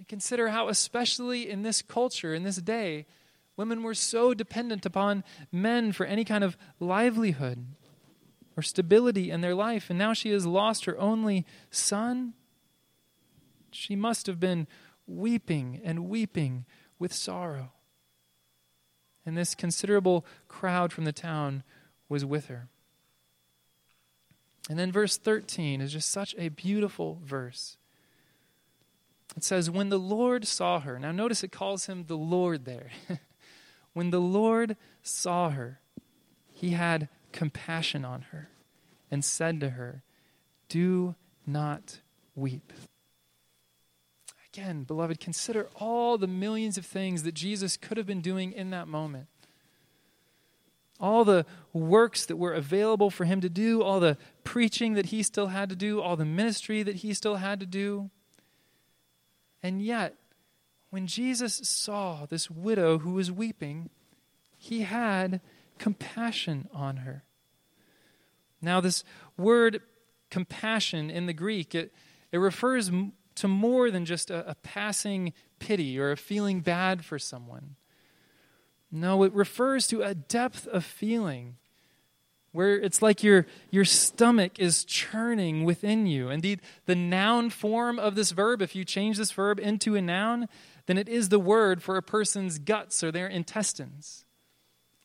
Consider 0.08 0.48
how, 0.48 0.68
especially 0.68 1.50
in 1.50 1.62
this 1.62 1.82
culture, 1.82 2.34
in 2.34 2.44
this 2.44 2.56
day, 2.56 3.06
women 3.56 3.82
were 3.82 3.94
so 3.94 4.34
dependent 4.34 4.86
upon 4.86 5.24
men 5.50 5.92
for 5.92 6.06
any 6.06 6.24
kind 6.24 6.44
of 6.44 6.56
livelihood 6.78 7.66
or 8.56 8.62
stability 8.62 9.30
in 9.30 9.40
their 9.40 9.54
life. 9.54 9.90
And 9.90 9.98
now 9.98 10.12
she 10.12 10.30
has 10.30 10.46
lost 10.46 10.84
her 10.84 10.98
only 10.98 11.44
son. 11.70 12.34
She 13.70 13.96
must 13.96 14.26
have 14.26 14.38
been 14.38 14.66
weeping 15.06 15.80
and 15.84 16.08
weeping 16.08 16.64
with 16.98 17.12
sorrow. 17.12 17.72
And 19.24 19.36
this 19.36 19.54
considerable 19.54 20.24
crowd 20.48 20.92
from 20.92 21.04
the 21.04 21.12
town 21.12 21.64
was 22.08 22.24
with 22.24 22.46
her. 22.46 22.68
And 24.70 24.78
then 24.78 24.92
verse 24.92 25.16
13 25.16 25.80
is 25.80 25.92
just 25.92 26.10
such 26.10 26.34
a 26.38 26.48
beautiful 26.48 27.20
verse. 27.24 27.76
It 29.36 29.44
says, 29.44 29.70
When 29.70 29.90
the 29.90 29.98
Lord 29.98 30.46
saw 30.46 30.80
her, 30.80 30.98
now 30.98 31.12
notice 31.12 31.44
it 31.44 31.52
calls 31.52 31.86
him 31.86 32.04
the 32.06 32.16
Lord 32.16 32.64
there. 32.64 32.90
when 33.92 34.10
the 34.10 34.20
Lord 34.20 34.76
saw 35.02 35.50
her, 35.50 35.80
he 36.52 36.70
had 36.70 37.08
compassion 37.32 38.04
on 38.04 38.22
her 38.32 38.48
and 39.10 39.24
said 39.24 39.60
to 39.60 39.70
her, 39.70 40.02
Do 40.68 41.14
not 41.46 42.00
weep. 42.34 42.72
Again, 44.52 44.84
beloved, 44.84 45.20
consider 45.20 45.68
all 45.76 46.16
the 46.16 46.26
millions 46.26 46.78
of 46.78 46.86
things 46.86 47.22
that 47.24 47.34
Jesus 47.34 47.76
could 47.76 47.98
have 47.98 48.06
been 48.06 48.22
doing 48.22 48.52
in 48.52 48.70
that 48.70 48.88
moment 48.88 49.28
all 50.98 51.24
the 51.24 51.44
works 51.72 52.26
that 52.26 52.36
were 52.36 52.54
available 52.54 53.10
for 53.10 53.24
him 53.24 53.40
to 53.40 53.48
do, 53.48 53.82
all 53.82 54.00
the 54.00 54.16
preaching 54.44 54.94
that 54.94 55.06
he 55.06 55.22
still 55.22 55.48
had 55.48 55.68
to 55.68 55.76
do, 55.76 56.00
all 56.00 56.16
the 56.16 56.24
ministry 56.24 56.82
that 56.82 56.96
he 56.96 57.12
still 57.12 57.36
had 57.36 57.60
to 57.60 57.66
do. 57.66 58.10
And 59.66 59.82
yet, 59.82 60.14
when 60.90 61.08
Jesus 61.08 61.56
saw 61.56 62.24
this 62.24 62.48
widow 62.48 62.98
who 62.98 63.14
was 63.14 63.32
weeping, 63.32 63.90
he 64.56 64.82
had 64.82 65.40
compassion 65.76 66.68
on 66.72 66.98
her. 66.98 67.24
Now, 68.62 68.80
this 68.80 69.02
word 69.36 69.82
compassion 70.30 71.10
in 71.10 71.26
the 71.26 71.32
Greek, 71.32 71.74
it, 71.74 71.92
it 72.30 72.38
refers 72.38 72.92
to 73.34 73.48
more 73.48 73.90
than 73.90 74.04
just 74.04 74.30
a, 74.30 74.48
a 74.48 74.54
passing 74.54 75.32
pity 75.58 75.98
or 75.98 76.12
a 76.12 76.16
feeling 76.16 76.60
bad 76.60 77.04
for 77.04 77.18
someone. 77.18 77.74
No, 78.92 79.24
it 79.24 79.32
refers 79.32 79.88
to 79.88 80.02
a 80.02 80.14
depth 80.14 80.68
of 80.68 80.84
feeling 80.84 81.56
where 82.56 82.78
it's 82.78 83.02
like 83.02 83.22
your, 83.22 83.46
your 83.70 83.84
stomach 83.84 84.58
is 84.58 84.84
churning 84.84 85.64
within 85.64 86.06
you. 86.06 86.30
Indeed, 86.30 86.60
the 86.86 86.94
noun 86.94 87.50
form 87.50 87.98
of 87.98 88.14
this 88.14 88.32
verb, 88.32 88.60
if 88.60 88.74
you 88.74 88.84
change 88.84 89.18
this 89.18 89.30
verb 89.30 89.60
into 89.60 89.94
a 89.94 90.02
noun, 90.02 90.48
then 90.86 90.98
it 90.98 91.08
is 91.08 91.28
the 91.28 91.38
word 91.38 91.82
for 91.82 91.96
a 91.96 92.02
person's 92.02 92.58
guts 92.58 93.04
or 93.04 93.12
their 93.12 93.28
intestines. 93.28 94.24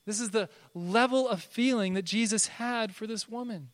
This 0.06 0.20
is 0.20 0.32
the 0.32 0.50
level 0.74 1.28
of 1.28 1.44
feeling 1.44 1.94
that 1.94 2.06
Jesus 2.06 2.48
had 2.48 2.96
for 2.96 3.06
this 3.06 3.30
woman. 3.30 3.70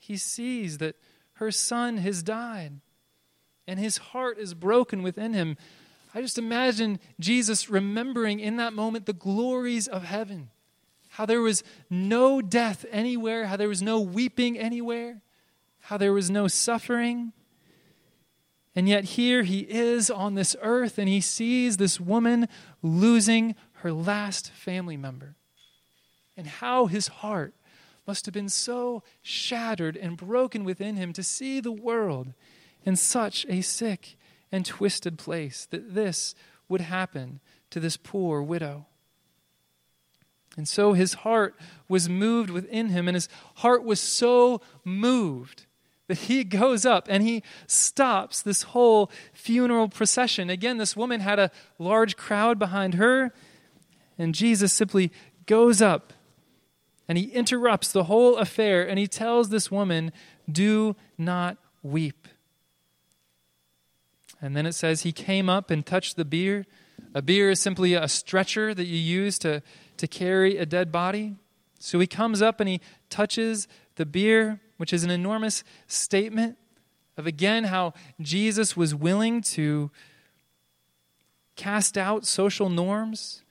He 0.00 0.16
sees 0.16 0.78
that 0.78 0.96
her 1.34 1.50
son 1.50 1.98
has 1.98 2.22
died, 2.22 2.80
and 3.66 3.78
his 3.78 3.96
heart 3.98 4.38
is 4.38 4.54
broken 4.54 5.02
within 5.02 5.32
him 5.32 5.56
I 6.14 6.20
just 6.20 6.38
imagine 6.38 7.00
Jesus 7.18 7.70
remembering 7.70 8.38
in 8.40 8.56
that 8.56 8.74
moment 8.74 9.06
the 9.06 9.12
glories 9.12 9.88
of 9.88 10.04
heaven. 10.04 10.50
How 11.12 11.26
there 11.26 11.42
was 11.42 11.62
no 11.90 12.40
death 12.40 12.86
anywhere, 12.90 13.44
how 13.44 13.58
there 13.58 13.68
was 13.68 13.82
no 13.82 14.00
weeping 14.00 14.58
anywhere, 14.58 15.20
how 15.80 15.98
there 15.98 16.14
was 16.14 16.30
no 16.30 16.48
suffering. 16.48 17.34
And 18.74 18.88
yet 18.88 19.04
here 19.04 19.42
he 19.42 19.60
is 19.60 20.10
on 20.10 20.36
this 20.36 20.56
earth 20.62 20.96
and 20.96 21.10
he 21.10 21.20
sees 21.20 21.76
this 21.76 22.00
woman 22.00 22.48
losing 22.80 23.56
her 23.82 23.92
last 23.92 24.52
family 24.52 24.96
member. 24.96 25.36
And 26.34 26.46
how 26.46 26.86
his 26.86 27.08
heart 27.08 27.52
must 28.06 28.24
have 28.24 28.32
been 28.32 28.48
so 28.48 29.02
shattered 29.20 29.98
and 29.98 30.16
broken 30.16 30.64
within 30.64 30.96
him 30.96 31.12
to 31.12 31.22
see 31.22 31.60
the 31.60 31.72
world 31.72 32.32
in 32.84 32.96
such 32.96 33.44
a 33.50 33.60
sick 33.60 34.16
and 34.50 34.64
twisted 34.64 35.18
place 35.18 35.66
that 35.72 35.94
this 35.94 36.34
would 36.70 36.80
happen 36.80 37.40
to 37.68 37.80
this 37.80 37.98
poor 37.98 38.40
widow. 38.40 38.86
And 40.56 40.68
so 40.68 40.92
his 40.92 41.14
heart 41.14 41.56
was 41.88 42.08
moved 42.08 42.50
within 42.50 42.88
him, 42.88 43.08
and 43.08 43.14
his 43.14 43.28
heart 43.56 43.84
was 43.84 44.00
so 44.00 44.60
moved 44.84 45.66
that 46.08 46.18
he 46.18 46.44
goes 46.60 46.84
up 46.84 47.06
and 47.08 47.22
he 47.22 47.42
stops 47.66 48.42
this 48.42 48.62
whole 48.62 49.10
funeral 49.32 49.88
procession. 49.88 50.50
Again, 50.50 50.78
this 50.78 50.96
woman 50.96 51.20
had 51.20 51.38
a 51.38 51.50
large 51.78 52.16
crowd 52.16 52.58
behind 52.58 52.94
her, 52.94 53.32
and 54.18 54.34
Jesus 54.34 54.72
simply 54.72 55.10
goes 55.46 55.80
up 55.80 56.12
and 57.08 57.18
he 57.18 57.24
interrupts 57.24 57.92
the 57.92 58.04
whole 58.04 58.36
affair 58.36 58.88
and 58.88 58.98
he 58.98 59.06
tells 59.06 59.48
this 59.48 59.70
woman, 59.70 60.12
Do 60.50 60.96
not 61.18 61.56
weep. 61.82 62.28
And 64.40 64.56
then 64.56 64.66
it 64.66 64.72
says 64.72 65.02
he 65.02 65.12
came 65.12 65.48
up 65.48 65.70
and 65.70 65.84
touched 65.84 66.16
the 66.16 66.24
bier. 66.24 66.66
A 67.14 67.22
bier 67.22 67.50
is 67.50 67.60
simply 67.60 67.94
a 67.94 68.08
stretcher 68.08 68.74
that 68.74 68.84
you 68.84 68.98
use 68.98 69.38
to, 69.40 69.62
to 69.98 70.06
carry 70.06 70.56
a 70.56 70.66
dead 70.66 70.90
body. 70.90 71.36
So 71.78 71.98
he 71.98 72.06
comes 72.06 72.40
up 72.40 72.60
and 72.60 72.68
he 72.68 72.80
touches 73.10 73.68
the 73.96 74.06
bier, 74.06 74.60
which 74.76 74.92
is 74.92 75.04
an 75.04 75.10
enormous 75.10 75.62
statement 75.86 76.56
of 77.16 77.26
again 77.26 77.64
how 77.64 77.92
Jesus 78.20 78.76
was 78.76 78.94
willing 78.94 79.42
to 79.42 79.90
cast 81.56 81.98
out 81.98 82.24
social 82.24 82.70
norms. 82.70 83.42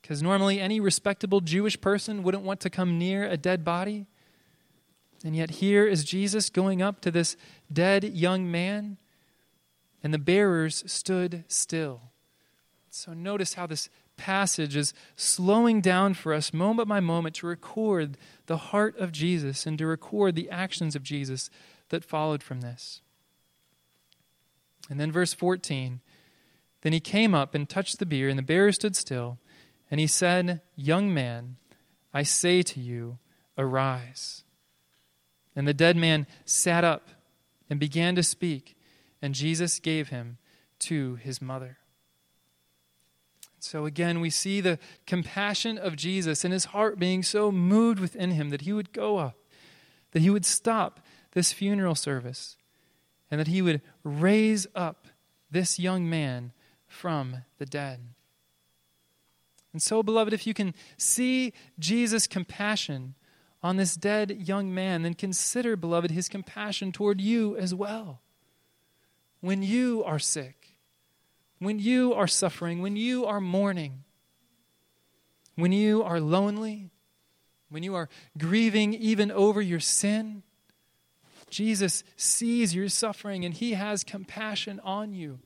Because 0.00 0.22
normally 0.22 0.60
any 0.60 0.80
respectable 0.80 1.40
Jewish 1.40 1.80
person 1.80 2.22
wouldn't 2.22 2.44
want 2.44 2.60
to 2.60 2.70
come 2.70 2.98
near 2.98 3.28
a 3.28 3.36
dead 3.36 3.64
body. 3.64 4.06
And 5.24 5.34
yet 5.34 5.50
here 5.50 5.86
is 5.86 6.04
Jesus 6.04 6.48
going 6.48 6.80
up 6.80 7.00
to 7.00 7.10
this 7.10 7.36
dead 7.72 8.04
young 8.04 8.50
man 8.50 8.98
and 10.02 10.14
the 10.14 10.18
bearers 10.18 10.84
stood 10.86 11.44
still. 11.48 12.07
So 12.90 13.12
notice 13.12 13.54
how 13.54 13.66
this 13.66 13.88
passage 14.16 14.76
is 14.76 14.92
slowing 15.16 15.80
down 15.80 16.14
for 16.14 16.32
us 16.32 16.52
moment 16.52 16.88
by 16.88 17.00
moment 17.00 17.36
to 17.36 17.46
record 17.46 18.16
the 18.46 18.56
heart 18.56 18.96
of 18.98 19.12
Jesus 19.12 19.66
and 19.66 19.78
to 19.78 19.86
record 19.86 20.34
the 20.34 20.50
actions 20.50 20.96
of 20.96 21.02
Jesus 21.02 21.50
that 21.90 22.04
followed 22.04 22.42
from 22.42 22.60
this. 22.60 23.00
And 24.90 24.98
then 24.98 25.12
verse 25.12 25.34
14 25.34 26.00
Then 26.82 26.92
he 26.92 27.00
came 27.00 27.34
up 27.34 27.54
and 27.54 27.68
touched 27.68 27.98
the 27.98 28.06
bier, 28.06 28.28
and 28.28 28.38
the 28.38 28.42
bearer 28.42 28.72
stood 28.72 28.96
still. 28.96 29.38
And 29.90 30.00
he 30.00 30.06
said, 30.06 30.60
Young 30.76 31.12
man, 31.12 31.56
I 32.12 32.22
say 32.22 32.62
to 32.62 32.80
you, 32.80 33.18
arise. 33.56 34.44
And 35.54 35.66
the 35.66 35.74
dead 35.74 35.96
man 35.96 36.26
sat 36.44 36.84
up 36.84 37.08
and 37.70 37.78
began 37.78 38.14
to 38.14 38.22
speak 38.22 38.76
and 39.20 39.34
Jesus 39.34 39.80
gave 39.80 40.08
him 40.08 40.38
to 40.80 41.16
his 41.16 41.42
mother. 41.42 41.77
So 43.60 43.86
again, 43.86 44.20
we 44.20 44.30
see 44.30 44.60
the 44.60 44.78
compassion 45.06 45.78
of 45.78 45.96
Jesus 45.96 46.44
and 46.44 46.52
his 46.52 46.66
heart 46.66 46.98
being 46.98 47.22
so 47.22 47.50
moved 47.50 48.00
within 48.00 48.30
him 48.32 48.50
that 48.50 48.62
he 48.62 48.72
would 48.72 48.92
go 48.92 49.18
up, 49.18 49.38
that 50.12 50.22
he 50.22 50.30
would 50.30 50.44
stop 50.44 51.00
this 51.32 51.52
funeral 51.52 51.94
service, 51.94 52.56
and 53.30 53.38
that 53.40 53.48
he 53.48 53.62
would 53.62 53.82
raise 54.04 54.66
up 54.74 55.06
this 55.50 55.78
young 55.78 56.08
man 56.08 56.52
from 56.86 57.44
the 57.58 57.66
dead. 57.66 58.00
And 59.72 59.82
so, 59.82 60.02
beloved, 60.02 60.32
if 60.32 60.46
you 60.46 60.54
can 60.54 60.74
see 60.96 61.52
Jesus' 61.78 62.26
compassion 62.26 63.14
on 63.62 63.76
this 63.76 63.96
dead 63.96 64.30
young 64.30 64.74
man, 64.74 65.02
then 65.02 65.14
consider, 65.14 65.76
beloved, 65.76 66.10
his 66.10 66.28
compassion 66.28 66.92
toward 66.92 67.20
you 67.20 67.56
as 67.56 67.74
well 67.74 68.22
when 69.40 69.62
you 69.62 70.02
are 70.04 70.18
sick, 70.18 70.57
when 71.58 71.78
you 71.78 72.14
are 72.14 72.26
suffering, 72.26 72.80
when 72.80 72.96
you 72.96 73.26
are 73.26 73.40
mourning, 73.40 74.04
when 75.56 75.72
you 75.72 76.02
are 76.02 76.20
lonely, 76.20 76.90
when 77.68 77.82
you 77.82 77.94
are 77.94 78.08
grieving 78.36 78.94
even 78.94 79.30
over 79.30 79.60
your 79.60 79.80
sin, 79.80 80.42
Jesus 81.50 82.04
sees 82.16 82.74
your 82.74 82.88
suffering 82.88 83.44
and 83.44 83.54
he 83.54 83.74
has 83.74 84.04
compassion 84.04 84.80
on 84.84 85.12
you. 85.12 85.40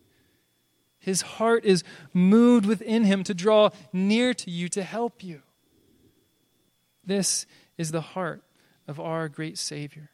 His 0.98 1.22
heart 1.22 1.64
is 1.64 1.82
moved 2.12 2.66
within 2.66 3.04
him 3.04 3.24
to 3.24 3.34
draw 3.34 3.70
near 3.92 4.34
to 4.34 4.50
you 4.50 4.68
to 4.70 4.82
help 4.82 5.24
you. 5.24 5.42
This 7.04 7.46
is 7.76 7.90
the 7.90 8.00
heart 8.00 8.42
of 8.86 9.00
our 9.00 9.28
great 9.28 9.58
Savior. 9.58 10.10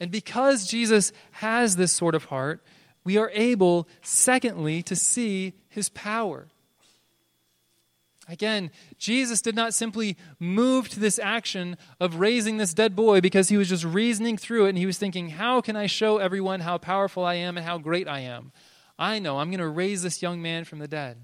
And 0.00 0.10
because 0.10 0.66
Jesus 0.66 1.12
has 1.32 1.76
this 1.76 1.92
sort 1.92 2.14
of 2.14 2.26
heart, 2.26 2.62
we 3.06 3.16
are 3.16 3.30
able, 3.34 3.88
secondly, 4.02 4.82
to 4.82 4.96
see 4.96 5.54
his 5.68 5.88
power. 5.88 6.48
Again, 8.28 8.72
Jesus 8.98 9.40
did 9.40 9.54
not 9.54 9.74
simply 9.74 10.16
move 10.40 10.88
to 10.88 10.98
this 10.98 11.20
action 11.20 11.76
of 12.00 12.16
raising 12.16 12.56
this 12.56 12.74
dead 12.74 12.96
boy 12.96 13.20
because 13.20 13.48
he 13.48 13.56
was 13.56 13.68
just 13.68 13.84
reasoning 13.84 14.36
through 14.36 14.66
it 14.66 14.70
and 14.70 14.78
he 14.78 14.86
was 14.86 14.98
thinking, 14.98 15.28
How 15.28 15.60
can 15.60 15.76
I 15.76 15.86
show 15.86 16.18
everyone 16.18 16.58
how 16.58 16.78
powerful 16.78 17.24
I 17.24 17.34
am 17.34 17.56
and 17.56 17.64
how 17.64 17.78
great 17.78 18.08
I 18.08 18.20
am? 18.20 18.50
I 18.98 19.20
know 19.20 19.38
I'm 19.38 19.50
going 19.50 19.60
to 19.60 19.68
raise 19.68 20.02
this 20.02 20.20
young 20.20 20.42
man 20.42 20.64
from 20.64 20.80
the 20.80 20.88
dead. 20.88 21.18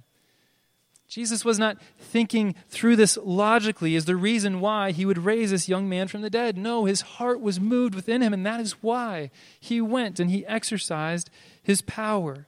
Jesus 1.12 1.44
was 1.44 1.58
not 1.58 1.76
thinking 1.98 2.54
through 2.70 2.96
this 2.96 3.18
logically 3.22 3.96
as 3.96 4.06
the 4.06 4.16
reason 4.16 4.60
why 4.60 4.92
he 4.92 5.04
would 5.04 5.18
raise 5.18 5.50
this 5.50 5.68
young 5.68 5.86
man 5.86 6.08
from 6.08 6.22
the 6.22 6.30
dead. 6.30 6.56
No, 6.56 6.86
his 6.86 7.02
heart 7.02 7.38
was 7.38 7.60
moved 7.60 7.94
within 7.94 8.22
him, 8.22 8.32
and 8.32 8.46
that 8.46 8.60
is 8.60 8.82
why 8.82 9.30
he 9.60 9.78
went 9.78 10.18
and 10.18 10.30
he 10.30 10.46
exercised 10.46 11.28
his 11.62 11.82
power. 11.82 12.46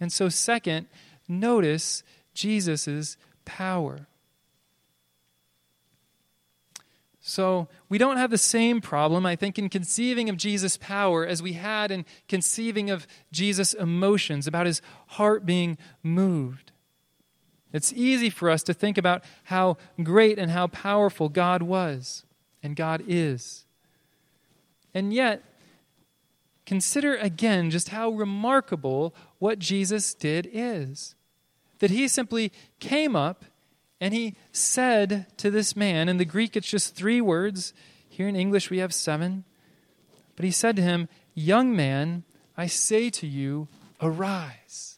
And 0.00 0.12
so, 0.12 0.28
second, 0.28 0.88
notice 1.28 2.02
Jesus' 2.34 3.16
power. 3.44 4.08
So, 7.20 7.68
we 7.88 7.98
don't 7.98 8.16
have 8.16 8.32
the 8.32 8.36
same 8.36 8.80
problem, 8.80 9.24
I 9.26 9.36
think, 9.36 9.60
in 9.60 9.68
conceiving 9.68 10.28
of 10.28 10.36
Jesus' 10.36 10.76
power 10.76 11.24
as 11.24 11.40
we 11.40 11.52
had 11.52 11.92
in 11.92 12.04
conceiving 12.26 12.90
of 12.90 13.06
Jesus' 13.30 13.74
emotions, 13.74 14.48
about 14.48 14.66
his 14.66 14.82
heart 15.06 15.46
being 15.46 15.78
moved. 16.02 16.71
It's 17.72 17.92
easy 17.92 18.30
for 18.30 18.50
us 18.50 18.62
to 18.64 18.74
think 18.74 18.98
about 18.98 19.24
how 19.44 19.78
great 20.02 20.38
and 20.38 20.50
how 20.50 20.66
powerful 20.66 21.28
God 21.28 21.62
was 21.62 22.24
and 22.62 22.76
God 22.76 23.02
is. 23.06 23.64
And 24.94 25.12
yet, 25.12 25.42
consider 26.66 27.16
again 27.16 27.70
just 27.70 27.88
how 27.88 28.10
remarkable 28.10 29.14
what 29.38 29.58
Jesus 29.58 30.14
did 30.14 30.48
is 30.52 31.14
that 31.82 31.90
he 31.90 32.06
simply 32.06 32.52
came 32.78 33.16
up 33.16 33.44
and 34.00 34.14
he 34.14 34.36
said 34.52 35.26
to 35.36 35.50
this 35.50 35.74
man, 35.74 36.08
in 36.08 36.16
the 36.16 36.24
Greek 36.24 36.56
it's 36.56 36.70
just 36.70 36.94
three 36.94 37.20
words. 37.20 37.74
Here 38.08 38.28
in 38.28 38.36
English 38.36 38.70
we 38.70 38.78
have 38.78 38.94
seven. 38.94 39.42
But 40.36 40.44
he 40.44 40.52
said 40.52 40.76
to 40.76 40.82
him, 40.82 41.08
Young 41.34 41.74
man, 41.74 42.22
I 42.56 42.68
say 42.68 43.10
to 43.10 43.26
you, 43.26 43.66
arise. 44.00 44.91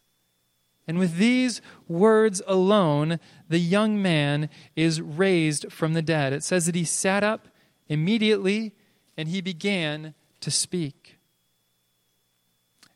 And 0.86 0.98
with 0.98 1.16
these 1.16 1.62
words 1.88 2.42
alone, 2.46 3.18
the 3.48 3.58
young 3.58 4.02
man 4.02 4.50
is 4.76 5.00
raised 5.00 5.72
from 5.72 5.94
the 5.94 6.02
dead. 6.02 6.32
It 6.32 6.44
says 6.44 6.66
that 6.66 6.74
he 6.74 6.84
sat 6.84 7.24
up 7.24 7.48
immediately 7.88 8.74
and 9.16 9.28
he 9.28 9.40
began 9.40 10.14
to 10.40 10.50
speak. 10.50 11.18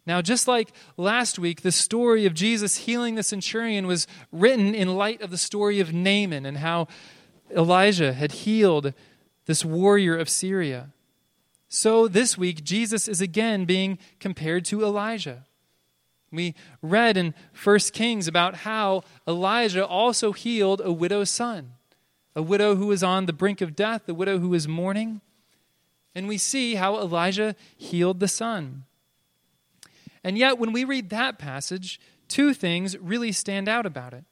Now, 0.07 0.22
just 0.22 0.48
like 0.48 0.72
last 0.96 1.38
week, 1.38 1.61
the 1.61 1.72
story 1.72 2.24
of 2.24 2.33
Jesus 2.33 2.79
healing 2.79 3.14
the 3.14 3.22
centurion 3.22 3.87
was 3.87 4.07
written 4.33 4.74
in 4.74 4.96
light 4.96 5.20
of 5.20 5.31
the 5.31 5.37
story 5.37 5.81
of 5.81 5.92
Naaman 5.92 6.46
and 6.46 6.59
how 6.59 6.88
Elijah 7.55 8.14
had 8.14 8.33
healed 8.33 8.94
this 9.44 9.64
warrior 9.64 10.16
of 10.16 10.29
Syria. 10.29 10.92
So 11.68 12.09
this 12.09 12.38
week, 12.38 12.64
Jesus 12.64 13.07
is 13.07 13.20
again 13.20 13.66
being 13.66 13.98
compared 14.18 14.64
to 14.66 14.83
Elijah. 14.83 15.44
We 16.31 16.55
read 16.83 17.17
in 17.17 17.35
1 17.62 17.79
Kings 17.93 18.29
about 18.29 18.57
how 18.57 19.03
Elijah 19.27 19.87
also 19.87 20.33
healed 20.33 20.83
a 20.85 20.93
widow's 20.93 21.31
son, 21.31 21.73
a 22.37 22.43
widow 22.43 22.77
who 22.77 22.87
was 22.87 23.03
on 23.03 23.27
the 23.27 23.33
brink 23.33 23.61
of 23.61 23.75
death, 23.75 24.09
a 24.09 24.14
widow 24.14 24.38
who 24.38 24.51
was 24.51 24.69
mourning. 24.69 25.21
And 26.14 26.29
we 26.29 26.38
see 26.38 26.75
how 26.75 26.99
Elijah 26.99 27.55
healed 27.77 28.21
the 28.21 28.29
son. 28.29 28.85
And 30.25 30.37
yet, 30.37 30.59
when 30.59 30.73
we 30.73 30.85
read 30.85 31.11
that 31.11 31.38
passage, 31.38 32.01
two 32.27 32.53
things 32.53 32.99
really 32.99 33.33
stand 33.33 33.69
out 33.69 33.87
about 33.87 34.12
it. 34.12 34.25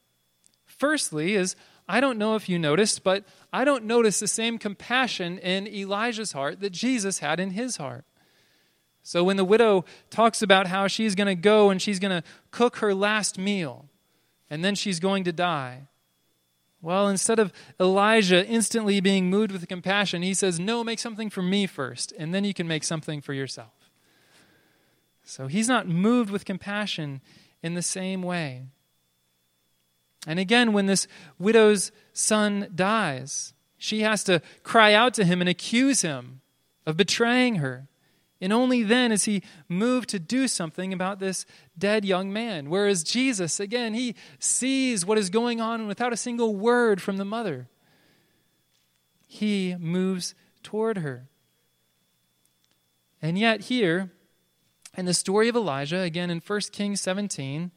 Firstly, 0.65 1.33
is 1.33 1.55
I 1.87 1.99
don't 2.01 2.17
know 2.17 2.35
if 2.35 2.49
you 2.49 2.59
noticed, 2.59 3.03
but 3.03 3.23
I 3.53 3.63
don't 3.63 3.85
notice 3.85 4.19
the 4.19 4.27
same 4.27 4.57
compassion 4.57 5.39
in 5.39 5.67
Elijah's 5.67 6.33
heart 6.33 6.59
that 6.59 6.71
Jesus 6.71 7.19
had 7.19 7.39
in 7.39 7.51
his 7.51 7.77
heart. 7.77 8.05
So 9.07 9.23
when 9.23 9.37
the 9.37 9.45
widow 9.45 9.85
talks 10.09 10.41
about 10.41 10.67
how 10.67 10.87
she's 10.87 11.15
going 11.15 11.27
to 11.27 11.35
go 11.35 11.69
and 11.69 11.81
she's 11.81 11.97
going 11.97 12.21
to 12.21 12.27
cook 12.51 12.79
her 12.79 12.93
last 12.93 13.37
meal, 13.37 13.85
and 14.49 14.65
then 14.65 14.75
she's 14.75 14.99
going 14.99 15.23
to 15.23 15.31
die, 15.31 15.83
well, 16.81 17.07
instead 17.07 17.39
of 17.39 17.53
Elijah 17.79 18.45
instantly 18.45 18.99
being 18.99 19.29
moved 19.29 19.53
with 19.53 19.65
compassion, 19.69 20.23
he 20.23 20.33
says, 20.33 20.59
No, 20.59 20.83
make 20.83 20.99
something 20.99 21.29
for 21.29 21.41
me 21.41 21.67
first, 21.67 22.11
and 22.19 22.35
then 22.35 22.43
you 22.43 22.53
can 22.53 22.67
make 22.67 22.83
something 22.83 23.21
for 23.21 23.31
yourself. 23.31 23.71
So 25.23 25.47
he's 25.47 25.69
not 25.69 25.87
moved 25.87 26.29
with 26.29 26.43
compassion 26.43 27.21
in 27.63 27.75
the 27.75 27.81
same 27.81 28.21
way. 28.21 28.63
And 30.27 30.37
again, 30.37 30.73
when 30.73 30.87
this 30.87 31.07
widow's 31.39 31.93
son 32.11 32.73
dies, 32.75 33.53
she 33.77 34.01
has 34.01 34.25
to 34.25 34.41
cry 34.63 34.93
out 34.93 35.13
to 35.13 35.23
him 35.23 35.39
and 35.39 35.49
accuse 35.49 36.01
him 36.01 36.41
of 36.85 36.97
betraying 36.97 37.55
her. 37.55 37.87
And 38.39 38.53
only 38.53 38.83
then 38.83 39.11
is 39.11 39.25
he 39.25 39.41
moved 39.67 40.09
to 40.09 40.19
do 40.19 40.47
something 40.47 40.93
about 40.93 41.19
this 41.19 41.45
dead 41.77 42.05
young 42.05 42.31
man. 42.31 42.69
Whereas 42.69 43.03
Jesus, 43.03 43.59
again, 43.59 43.93
he 43.93 44.15
sees 44.39 45.05
what 45.05 45.17
is 45.17 45.29
going 45.29 45.59
on 45.59 45.87
without 45.87 46.13
a 46.13 46.17
single 46.17 46.55
word 46.55 47.01
from 47.01 47.17
the 47.17 47.25
mother. 47.25 47.67
He 49.27 49.75
moves 49.79 50.35
toward 50.61 50.99
her. 50.99 51.27
And 53.21 53.39
yet, 53.39 53.61
here, 53.61 54.11
in 54.95 55.05
the 55.05 55.13
story 55.13 55.49
of 55.49 55.55
Elijah, 55.55 56.01
again 56.01 56.29
in 56.29 56.39
1 56.45 56.61
Kings 56.71 57.01
17, 57.01 57.71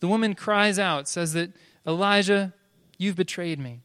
the 0.00 0.08
woman 0.08 0.34
cries 0.34 0.78
out, 0.78 1.08
says 1.08 1.32
that, 1.34 1.52
Elijah, 1.86 2.52
you've 2.98 3.16
betrayed 3.16 3.60
me. 3.60 3.80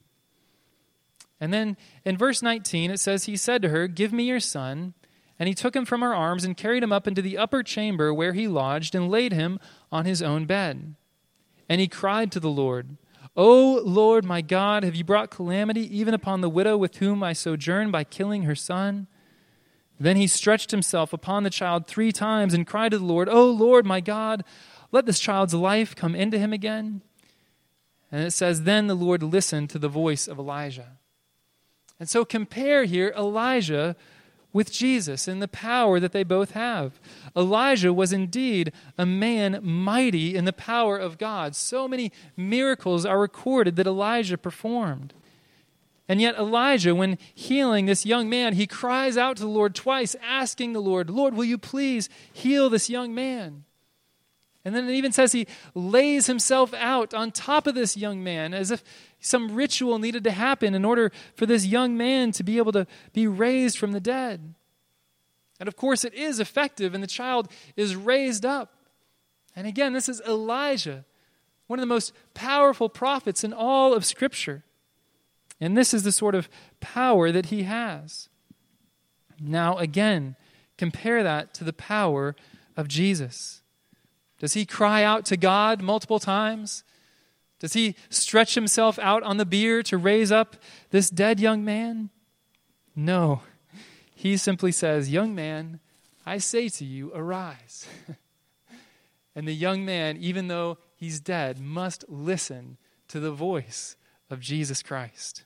And 1.39 1.53
then 1.53 1.77
in 2.03 2.17
verse 2.17 2.41
19, 2.41 2.91
it 2.91 2.99
says, 2.99 3.25
He 3.25 3.35
said 3.37 3.61
to 3.61 3.69
her, 3.69 3.87
Give 3.87 4.11
me 4.11 4.23
your 4.23 4.39
son. 4.39 4.93
And 5.41 5.47
he 5.47 5.55
took 5.55 5.75
him 5.75 5.85
from 5.85 6.01
her 6.01 6.13
arms 6.13 6.43
and 6.43 6.55
carried 6.55 6.83
him 6.83 6.91
up 6.91 7.07
into 7.07 7.23
the 7.23 7.35
upper 7.35 7.63
chamber 7.63 8.13
where 8.13 8.33
he 8.33 8.47
lodged 8.47 8.93
and 8.93 9.09
laid 9.09 9.33
him 9.33 9.59
on 9.91 10.05
his 10.05 10.21
own 10.21 10.45
bed. 10.45 10.93
And 11.67 11.81
he 11.81 11.87
cried 11.87 12.31
to 12.31 12.39
the 12.39 12.47
Lord, 12.47 12.97
O 13.35 13.81
Lord 13.83 14.23
my 14.23 14.41
God, 14.41 14.83
have 14.83 14.93
you 14.93 15.03
brought 15.03 15.31
calamity 15.31 15.81
even 15.97 16.13
upon 16.13 16.41
the 16.41 16.49
widow 16.49 16.77
with 16.77 16.97
whom 16.97 17.23
I 17.23 17.33
sojourn 17.33 17.89
by 17.89 18.03
killing 18.03 18.43
her 18.43 18.53
son? 18.53 19.07
Then 19.99 20.15
he 20.15 20.27
stretched 20.27 20.69
himself 20.69 21.11
upon 21.11 21.41
the 21.41 21.49
child 21.49 21.87
three 21.87 22.11
times 22.11 22.53
and 22.53 22.67
cried 22.67 22.91
to 22.91 22.99
the 22.99 23.03
Lord, 23.03 23.27
O 23.27 23.49
Lord, 23.49 23.83
my 23.83 23.99
God, 23.99 24.43
let 24.91 25.07
this 25.07 25.19
child's 25.19 25.55
life 25.55 25.95
come 25.95 26.13
into 26.13 26.37
him 26.37 26.53
again. 26.53 27.01
And 28.11 28.23
it 28.27 28.31
says, 28.31 28.61
Then 28.61 28.85
the 28.85 28.93
Lord 28.93 29.23
listened 29.23 29.71
to 29.71 29.79
the 29.79 29.89
voice 29.89 30.27
of 30.27 30.37
Elijah. 30.37 30.99
And 31.99 32.07
so 32.07 32.25
compare 32.25 32.83
here 32.83 33.11
Elijah 33.17 33.95
with 34.53 34.71
Jesus 34.71 35.27
and 35.27 35.41
the 35.41 35.47
power 35.47 35.99
that 35.99 36.11
they 36.11 36.23
both 36.23 36.51
have. 36.51 36.99
Elijah 37.35 37.93
was 37.93 38.11
indeed 38.11 38.71
a 38.97 39.05
man 39.05 39.59
mighty 39.61 40.35
in 40.35 40.45
the 40.45 40.53
power 40.53 40.97
of 40.97 41.17
God. 41.17 41.55
So 41.55 41.87
many 41.87 42.11
miracles 42.35 43.05
are 43.05 43.19
recorded 43.19 43.75
that 43.77 43.87
Elijah 43.87 44.37
performed. 44.37 45.13
And 46.07 46.19
yet, 46.19 46.37
Elijah, 46.37 46.93
when 46.93 47.17
healing 47.33 47.85
this 47.85 48.05
young 48.05 48.29
man, 48.29 48.53
he 48.53 48.67
cries 48.67 49.15
out 49.15 49.37
to 49.37 49.43
the 49.43 49.47
Lord 49.47 49.73
twice, 49.73 50.15
asking 50.21 50.73
the 50.73 50.81
Lord, 50.81 51.09
Lord, 51.09 51.35
will 51.35 51.45
you 51.45 51.57
please 51.57 52.09
heal 52.33 52.69
this 52.69 52.89
young 52.89 53.15
man? 53.15 53.63
And 54.65 54.75
then 54.75 54.89
it 54.89 54.93
even 54.93 55.11
says 55.11 55.31
he 55.31 55.47
lays 55.73 56.27
himself 56.27 56.73
out 56.73 57.13
on 57.13 57.31
top 57.31 57.65
of 57.65 57.75
this 57.75 57.97
young 57.97 58.23
man 58.23 58.53
as 58.53 58.71
if 58.71 58.83
some 59.21 59.55
ritual 59.55 59.99
needed 59.99 60.23
to 60.25 60.31
happen 60.31 60.73
in 60.73 60.83
order 60.83 61.11
for 61.35 61.45
this 61.45 61.65
young 61.65 61.95
man 61.95 62.31
to 62.33 62.43
be 62.43 62.57
able 62.57 62.71
to 62.73 62.87
be 63.13 63.27
raised 63.27 63.77
from 63.77 63.93
the 63.93 63.99
dead. 63.99 64.55
And 65.59 65.67
of 65.67 65.75
course, 65.75 66.03
it 66.03 66.13
is 66.15 66.39
effective, 66.39 66.93
and 66.93 67.03
the 67.03 67.07
child 67.07 67.47
is 67.75 67.95
raised 67.95 68.45
up. 68.45 68.73
And 69.55 69.67
again, 69.67 69.93
this 69.93 70.09
is 70.09 70.21
Elijah, 70.21 71.05
one 71.67 71.77
of 71.77 71.81
the 71.81 71.93
most 71.93 72.13
powerful 72.33 72.89
prophets 72.89 73.43
in 73.43 73.53
all 73.53 73.93
of 73.93 74.03
Scripture. 74.03 74.63
And 75.59 75.77
this 75.77 75.93
is 75.93 76.01
the 76.01 76.11
sort 76.11 76.33
of 76.33 76.49
power 76.79 77.31
that 77.31 77.47
he 77.47 77.63
has. 77.63 78.27
Now, 79.39 79.77
again, 79.77 80.35
compare 80.77 81.21
that 81.21 81.53
to 81.55 81.63
the 81.63 81.73
power 81.73 82.35
of 82.75 82.87
Jesus. 82.87 83.61
Does 84.39 84.53
he 84.53 84.65
cry 84.65 85.03
out 85.03 85.25
to 85.25 85.37
God 85.37 85.83
multiple 85.83 86.19
times? 86.19 86.83
Does 87.61 87.73
he 87.73 87.95
stretch 88.09 88.55
himself 88.55 88.97
out 88.97 89.21
on 89.21 89.37
the 89.37 89.45
bier 89.45 89.83
to 89.83 89.97
raise 89.97 90.31
up 90.31 90.55
this 90.89 91.11
dead 91.11 91.39
young 91.39 91.63
man? 91.63 92.09
No. 92.95 93.43
He 94.15 94.35
simply 94.35 94.71
says, 94.71 95.11
Young 95.11 95.35
man, 95.35 95.79
I 96.25 96.39
say 96.39 96.69
to 96.69 96.83
you, 96.83 97.11
arise. 97.13 97.87
and 99.35 99.47
the 99.47 99.53
young 99.53 99.85
man, 99.85 100.17
even 100.17 100.47
though 100.47 100.79
he's 100.95 101.19
dead, 101.19 101.59
must 101.59 102.03
listen 102.09 102.77
to 103.09 103.19
the 103.19 103.31
voice 103.31 103.95
of 104.31 104.39
Jesus 104.39 104.81
Christ. 104.81 105.43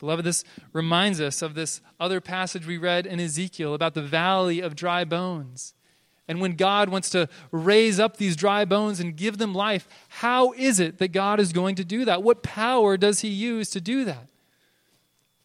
Beloved, 0.00 0.24
this 0.24 0.42
reminds 0.72 1.20
us 1.20 1.42
of 1.42 1.54
this 1.54 1.80
other 2.00 2.20
passage 2.20 2.66
we 2.66 2.76
read 2.76 3.06
in 3.06 3.20
Ezekiel 3.20 3.72
about 3.72 3.94
the 3.94 4.02
valley 4.02 4.58
of 4.58 4.74
dry 4.74 5.04
bones. 5.04 5.74
And 6.28 6.42
when 6.42 6.52
God 6.52 6.90
wants 6.90 7.08
to 7.10 7.28
raise 7.50 7.98
up 7.98 8.18
these 8.18 8.36
dry 8.36 8.66
bones 8.66 9.00
and 9.00 9.16
give 9.16 9.38
them 9.38 9.54
life, 9.54 9.88
how 10.08 10.52
is 10.52 10.78
it 10.78 10.98
that 10.98 11.08
God 11.08 11.40
is 11.40 11.54
going 11.54 11.74
to 11.76 11.84
do 11.84 12.04
that? 12.04 12.22
What 12.22 12.42
power 12.42 12.98
does 12.98 13.20
he 13.20 13.28
use 13.28 13.70
to 13.70 13.80
do 13.80 14.04
that? 14.04 14.28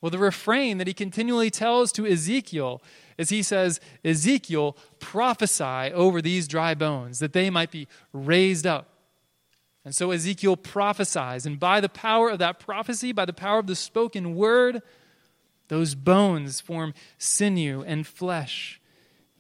Well, 0.02 0.10
the 0.10 0.20
refrain 0.20 0.80
that 0.80 0.88
he 0.88 0.94
continually 0.94 1.50
tells 1.50 1.94
to 1.94 2.06
Ezekiel 2.06 2.82
is 3.18 3.30
he 3.30 3.42
says, 3.42 3.80
Ezekiel, 4.04 4.76
prophesy 5.00 5.94
over 5.94 6.22
these 6.22 6.46
dry 6.46 6.74
bones 6.74 7.20
that 7.20 7.32
they 7.32 7.50
might 7.50 7.72
be 7.72 7.88
raised 8.12 8.68
up. 8.68 8.90
And 9.86 9.96
so 9.96 10.12
Ezekiel 10.12 10.58
prophesies, 10.58 11.46
and 11.46 11.58
by 11.60 11.80
the 11.80 11.90
power 11.90 12.30
of 12.30 12.40
that 12.40 12.60
prophecy, 12.60 13.14
by 13.14 13.24
the 13.24 13.34
power 13.34 13.60
of 13.60 13.68
the 13.68 13.76
spoken 13.76 14.36
word, 14.36 14.82
those 15.70 15.96
bones 15.96 16.60
form 16.60 16.94
sinew 17.18 17.82
and 17.82 18.06
flesh. 18.06 18.82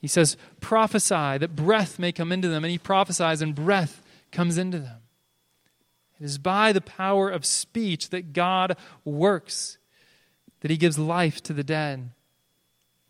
He 0.04 0.10
says, 0.10 0.36
prophesy 0.60 1.38
that 1.38 1.56
breath 1.56 1.98
may 1.98 2.12
come 2.12 2.34
into 2.34 2.50
them, 2.50 2.66
and 2.66 2.72
he 2.72 2.78
prophesies, 2.78 3.42
and 3.42 3.56
breath 3.56 4.04
comes 4.34 4.58
into 4.58 4.80
them. 4.80 4.98
It 6.20 6.26
is 6.26 6.38
by 6.38 6.74
the 6.74 6.82
power 6.82 7.30
of 7.30 7.46
speech 7.46 8.10
that 8.10 8.34
God 8.34 8.76
works 9.06 9.78
that 10.60 10.70
he 10.70 10.76
gives 10.76 11.00
life 11.00 11.42
to 11.44 11.54
the 11.54 11.64
dead. 11.64 12.10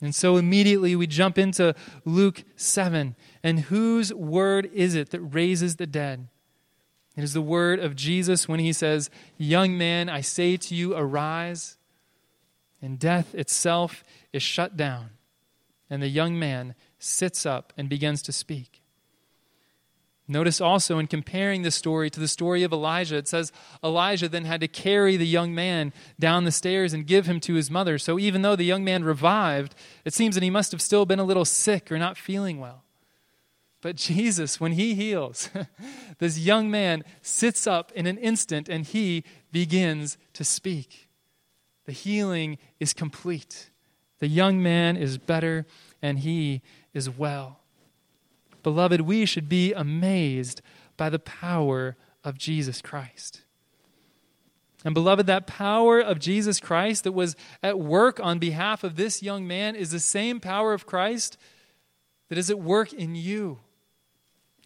And 0.01 0.13
so 0.13 0.37
immediately 0.37 0.95
we 0.95 1.07
jump 1.07 1.39
into 1.39 1.73
Luke 2.05 2.43
7. 2.57 3.15
And 3.41 3.61
whose 3.61 4.13
word 4.13 4.69
is 4.71 4.93
it 4.93 5.09
that 5.09 5.21
raises 5.21 5.77
the 5.77 5.87
dead? 5.87 6.27
It 7.17 7.23
is 7.23 7.33
the 7.33 7.41
word 7.41 7.79
of 7.79 7.95
Jesus 7.95 8.47
when 8.47 8.59
he 8.59 8.71
says, 8.71 9.09
Young 9.39 9.79
man, 9.79 10.09
I 10.09 10.21
say 10.21 10.57
to 10.57 10.75
you, 10.75 10.95
arise. 10.95 11.77
And 12.83 12.99
death 12.99 13.33
itself 13.33 14.03
is 14.31 14.43
shut 14.43 14.77
down. 14.77 15.09
And 15.93 16.01
the 16.01 16.07
young 16.07 16.39
man 16.39 16.73
sits 16.97 17.45
up 17.45 17.71
and 17.77 17.87
begins 17.87 18.23
to 18.23 18.31
speak. 18.31 18.81
Notice 20.27 20.59
also 20.59 20.97
in 20.97 21.05
comparing 21.05 21.61
the 21.61 21.69
story 21.69 22.09
to 22.09 22.19
the 22.19 22.27
story 22.27 22.63
of 22.63 22.73
Elijah, 22.73 23.17
it 23.17 23.27
says 23.27 23.51
Elijah 23.83 24.27
then 24.27 24.45
had 24.45 24.61
to 24.61 24.67
carry 24.67 25.17
the 25.17 25.27
young 25.27 25.53
man 25.53 25.93
down 26.19 26.45
the 26.45 26.51
stairs 26.51 26.93
and 26.93 27.05
give 27.05 27.27
him 27.27 27.39
to 27.41 27.53
his 27.53 27.69
mother. 27.69 27.99
So 27.99 28.17
even 28.17 28.41
though 28.41 28.55
the 28.55 28.63
young 28.63 28.83
man 28.83 29.03
revived, 29.03 29.75
it 30.03 30.15
seems 30.15 30.33
that 30.33 30.43
he 30.43 30.49
must 30.49 30.71
have 30.71 30.81
still 30.81 31.05
been 31.05 31.19
a 31.19 31.23
little 31.23 31.45
sick 31.45 31.91
or 31.91 31.99
not 31.99 32.17
feeling 32.17 32.59
well. 32.59 32.83
But 33.79 33.95
Jesus, 33.95 34.59
when 34.59 34.71
he 34.71 34.95
heals, 34.95 35.51
this 36.17 36.39
young 36.39 36.71
man 36.71 37.03
sits 37.21 37.67
up 37.67 37.91
in 37.91 38.07
an 38.07 38.17
instant 38.17 38.67
and 38.67 38.83
he 38.83 39.25
begins 39.51 40.17
to 40.33 40.43
speak. 40.43 41.07
The 41.85 41.91
healing 41.91 42.57
is 42.79 42.93
complete. 42.93 43.69
The 44.23 44.29
young 44.29 44.63
man 44.63 44.95
is 44.95 45.17
better 45.17 45.65
and 46.01 46.19
he 46.19 46.61
is 46.93 47.09
well. 47.09 47.59
Beloved, 48.63 49.01
we 49.01 49.25
should 49.25 49.49
be 49.49 49.73
amazed 49.73 50.61
by 50.95 51.09
the 51.09 51.19
power 51.19 51.97
of 52.23 52.37
Jesus 52.37 52.81
Christ. 52.81 53.41
And, 54.85 54.93
beloved, 54.93 55.27
that 55.27 55.45
power 55.45 55.99
of 55.99 56.19
Jesus 56.19 56.61
Christ 56.61 57.03
that 57.03 57.11
was 57.11 57.35
at 57.61 57.77
work 57.77 58.17
on 58.23 58.39
behalf 58.39 58.85
of 58.85 58.95
this 58.95 59.21
young 59.21 59.45
man 59.45 59.75
is 59.75 59.91
the 59.91 59.99
same 59.99 60.39
power 60.39 60.71
of 60.71 60.85
Christ 60.85 61.37
that 62.29 62.37
is 62.37 62.49
at 62.49 62.61
work 62.61 62.93
in 62.93 63.15
you. 63.15 63.59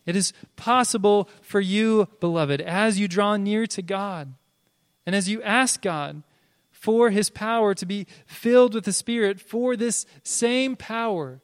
It 0.05 0.15
is 0.15 0.33
possible 0.55 1.27
for 1.41 1.59
you, 1.59 2.07
beloved, 2.19 2.61
as 2.61 2.99
you 2.99 3.07
draw 3.07 3.37
near 3.37 3.65
to 3.65 3.81
God 3.81 4.35
and 5.07 5.15
as 5.15 5.27
you 5.27 5.41
ask 5.41 5.81
God 5.81 6.21
for 6.87 7.09
his 7.09 7.29
power 7.29 7.73
to 7.73 7.85
be 7.85 8.07
filled 8.25 8.73
with 8.73 8.85
the 8.85 8.93
Spirit, 8.93 9.41
for 9.41 9.75
this 9.75 10.05
same 10.23 10.77
power 10.77 11.41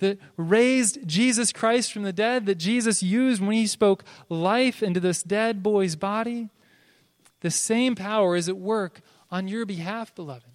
that 0.00 0.18
raised 0.36 1.06
Jesus 1.06 1.52
Christ 1.52 1.92
from 1.92 2.02
the 2.02 2.12
dead, 2.12 2.46
that 2.46 2.56
Jesus 2.56 3.00
used 3.00 3.40
when 3.40 3.52
he 3.52 3.68
spoke 3.68 4.02
life 4.28 4.82
into 4.82 4.98
this 4.98 5.22
dead 5.22 5.62
boy's 5.62 5.94
body, 5.94 6.48
the 7.42 7.50
same 7.52 7.94
power 7.94 8.34
is 8.34 8.48
at 8.48 8.56
work 8.56 9.02
on 9.30 9.46
your 9.46 9.64
behalf, 9.64 10.12
beloved. 10.16 10.50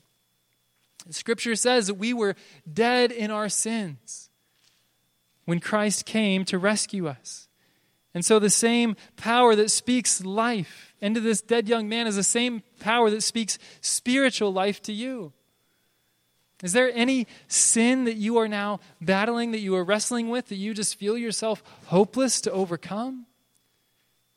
Scripture 1.09 1.55
says 1.55 1.87
that 1.87 1.93
we 1.93 2.11
were 2.11 2.35
dead 2.69 3.13
in 3.13 3.31
our 3.31 3.47
sins 3.47 4.29
when 5.45 5.61
Christ 5.61 6.05
came 6.05 6.43
to 6.43 6.59
rescue 6.59 7.07
us. 7.07 7.47
And 8.13 8.25
so 8.25 8.39
the 8.39 8.49
same 8.49 8.97
power 9.15 9.55
that 9.55 9.71
speaks 9.71 10.25
life 10.25 10.94
into 11.05 11.19
this 11.19 11.41
dead 11.41 11.67
young 11.67 11.87
man 11.87 12.07
is 12.07 12.15
the 12.15 12.23
same 12.23 12.63
power 12.79 13.09
that 13.09 13.21
speaks 13.21 13.59
spiritual 13.81 14.51
life 14.51 14.81
to 14.83 14.93
you. 14.93 15.33
Is 16.63 16.73
there 16.73 16.91
any 16.93 17.27
sin 17.47 18.05
that 18.05 18.15
you 18.15 18.37
are 18.37 18.47
now 18.47 18.79
battling, 19.01 19.51
that 19.51 19.59
you 19.59 19.75
are 19.75 19.83
wrestling 19.83 20.29
with, 20.29 20.47
that 20.47 20.55
you 20.55 20.73
just 20.73 20.95
feel 20.95 21.17
yourself 21.17 21.61
hopeless 21.87 22.41
to 22.41 22.51
overcome? 22.51 23.25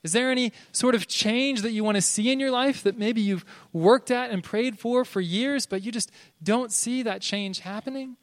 Is 0.02 0.12
there 0.12 0.31
any 0.31 0.52
sort 0.72 0.94
of 0.94 1.09
change 1.09 1.62
that 1.62 1.72
you 1.72 1.83
want 1.85 1.96
to 1.96 2.02
see 2.02 2.31
in 2.31 2.38
your 2.38 2.50
life 2.50 2.83
that 2.83 2.98
maybe 2.98 3.20
you've 3.20 3.44
worked 3.72 4.11
at 4.11 4.31
and 4.31 4.44
prayed 4.44 4.78
for 4.78 5.04
for 5.04 5.20
years, 5.20 5.66
but 5.66 5.83
you 5.83 5.90
just 5.90 6.11
don't 6.42 6.72
see 6.72 7.02
that 7.02 7.20
change 7.20 7.61
happening? 7.61 8.16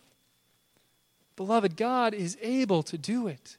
Beloved, 1.35 1.75
God 1.75 2.13
is 2.13 2.37
able 2.41 2.83
to 2.83 2.97
do 2.97 3.27
it. 3.27 3.57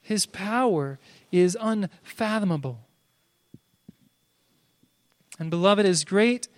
His 0.00 0.26
power 0.26 0.98
is 1.30 1.56
unfathomable. 1.60 2.87
And, 5.38 5.50
beloved, 5.50 5.86
as 5.86 6.04
great 6.04 6.48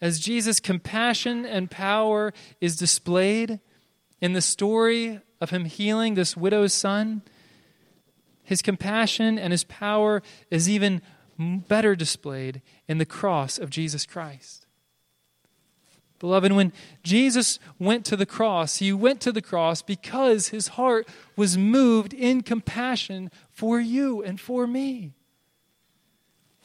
as 0.00 0.20
Jesus' 0.20 0.60
compassion 0.60 1.44
and 1.44 1.70
power 1.70 2.32
is 2.60 2.76
displayed 2.76 3.60
in 4.20 4.32
the 4.32 4.40
story 4.40 5.20
of 5.40 5.50
him 5.50 5.64
healing 5.64 6.14
this 6.14 6.36
widow's 6.36 6.72
son, 6.72 7.22
his 8.42 8.62
compassion 8.62 9.38
and 9.38 9.52
his 9.52 9.64
power 9.64 10.22
is 10.50 10.68
even 10.68 11.02
better 11.38 11.96
displayed 11.96 12.62
in 12.86 12.98
the 12.98 13.06
cross 13.06 13.58
of 13.58 13.70
Jesus 13.70 14.06
Christ. 14.06 14.66
Beloved, 16.20 16.52
when 16.52 16.72
Jesus 17.02 17.58
went 17.78 18.04
to 18.06 18.16
the 18.16 18.26
cross, 18.26 18.76
he 18.76 18.92
went 18.92 19.20
to 19.22 19.32
the 19.32 19.42
cross 19.42 19.82
because 19.82 20.48
his 20.48 20.68
heart 20.68 21.08
was 21.36 21.58
moved 21.58 22.14
in 22.14 22.42
compassion 22.42 23.30
for 23.50 23.80
you 23.80 24.22
and 24.22 24.40
for 24.40 24.66
me. 24.66 25.12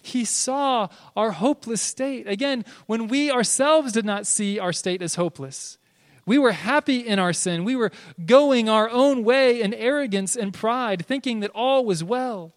He 0.10 0.26
saw 0.26 0.90
our 1.16 1.32
hopeless 1.32 1.82
state. 1.82 2.28
Again, 2.28 2.66
when 2.88 3.08
we 3.08 3.32
ourselves 3.32 3.92
did 3.92 4.06
not 4.06 4.28
see 4.28 4.60
our 4.60 4.74
state 4.74 5.02
as 5.02 5.16
hopeless, 5.16 5.78
we 6.26 6.38
were 6.38 6.52
happy 6.52 7.00
in 7.00 7.18
our 7.18 7.34
sin. 7.34 7.64
We 7.64 7.76
were 7.76 7.92
going 8.26 8.70
our 8.70 8.90
own 8.90 9.24
way 9.24 9.62
in 9.62 9.74
arrogance 9.74 10.36
and 10.36 10.54
pride, 10.54 11.06
thinking 11.06 11.40
that 11.40 11.52
all 11.56 11.86
was 11.86 12.04
well. 12.04 12.54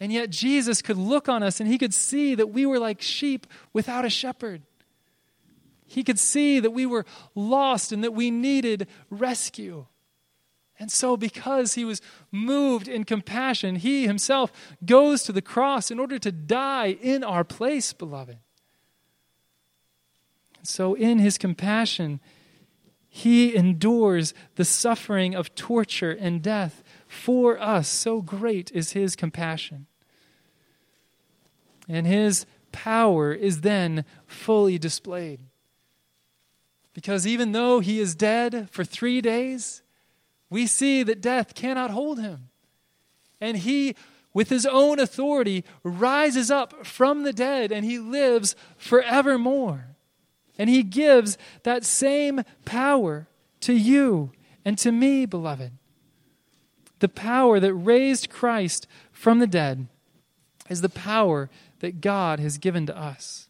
And 0.00 0.12
yet 0.12 0.30
Jesus 0.30 0.82
could 0.82 0.96
look 0.96 1.28
on 1.28 1.42
us 1.42 1.60
and 1.60 1.68
he 1.68 1.78
could 1.78 1.94
see 1.94 2.34
that 2.34 2.48
we 2.48 2.66
were 2.66 2.78
like 2.78 3.00
sheep 3.00 3.46
without 3.72 4.04
a 4.04 4.10
shepherd. 4.10 4.62
He 5.86 6.02
could 6.02 6.18
see 6.18 6.60
that 6.60 6.72
we 6.72 6.86
were 6.86 7.04
lost 7.34 7.92
and 7.92 8.02
that 8.02 8.14
we 8.14 8.30
needed 8.30 8.88
rescue. 9.10 9.86
And 10.78 10.90
so, 10.90 11.16
because 11.16 11.74
he 11.74 11.84
was 11.84 12.02
moved 12.32 12.88
in 12.88 13.04
compassion, 13.04 13.76
he 13.76 14.06
himself 14.06 14.50
goes 14.84 15.22
to 15.22 15.32
the 15.32 15.42
cross 15.42 15.90
in 15.90 16.00
order 16.00 16.18
to 16.18 16.32
die 16.32 16.98
in 17.00 17.22
our 17.22 17.44
place, 17.44 17.92
beloved. 17.92 18.38
And 20.58 20.66
so, 20.66 20.94
in 20.94 21.20
his 21.20 21.38
compassion, 21.38 22.18
he 23.16 23.54
endures 23.54 24.34
the 24.56 24.64
suffering 24.64 25.36
of 25.36 25.54
torture 25.54 26.10
and 26.10 26.42
death 26.42 26.82
for 27.06 27.56
us. 27.60 27.86
So 27.86 28.20
great 28.20 28.72
is 28.72 28.90
his 28.90 29.14
compassion. 29.14 29.86
And 31.88 32.08
his 32.08 32.44
power 32.72 33.32
is 33.32 33.60
then 33.60 34.04
fully 34.26 34.78
displayed. 34.78 35.38
Because 36.92 37.24
even 37.24 37.52
though 37.52 37.78
he 37.78 38.00
is 38.00 38.16
dead 38.16 38.68
for 38.72 38.82
three 38.82 39.20
days, 39.20 39.83
we 40.50 40.66
see 40.66 41.02
that 41.02 41.20
death 41.20 41.54
cannot 41.54 41.90
hold 41.90 42.20
him. 42.20 42.48
And 43.40 43.58
he, 43.58 43.94
with 44.32 44.48
his 44.48 44.66
own 44.66 44.98
authority, 44.98 45.64
rises 45.82 46.50
up 46.50 46.86
from 46.86 47.22
the 47.22 47.32
dead 47.32 47.72
and 47.72 47.84
he 47.84 47.98
lives 47.98 48.54
forevermore. 48.76 49.86
And 50.58 50.70
he 50.70 50.82
gives 50.82 51.36
that 51.64 51.84
same 51.84 52.42
power 52.64 53.26
to 53.60 53.72
you 53.72 54.32
and 54.64 54.78
to 54.78 54.92
me, 54.92 55.26
beloved. 55.26 55.72
The 57.00 57.08
power 57.08 57.60
that 57.60 57.74
raised 57.74 58.30
Christ 58.30 58.86
from 59.12 59.40
the 59.40 59.46
dead 59.46 59.88
is 60.68 60.80
the 60.80 60.88
power 60.88 61.50
that 61.80 62.00
God 62.00 62.40
has 62.40 62.56
given 62.56 62.86
to 62.86 62.96
us. 62.96 63.48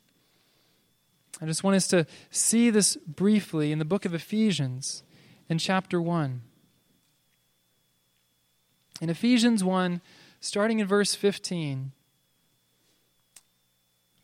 I 1.40 1.46
just 1.46 1.62
want 1.62 1.76
us 1.76 1.88
to 1.88 2.06
see 2.30 2.70
this 2.70 2.96
briefly 2.96 3.70
in 3.70 3.78
the 3.78 3.84
book 3.84 4.04
of 4.04 4.14
Ephesians 4.14 5.02
in 5.48 5.58
chapter 5.58 6.00
1. 6.00 6.42
In 9.00 9.10
Ephesians 9.10 9.64
1, 9.64 10.00
starting 10.40 10.78
in 10.78 10.86
verse 10.86 11.14
15, 11.14 11.92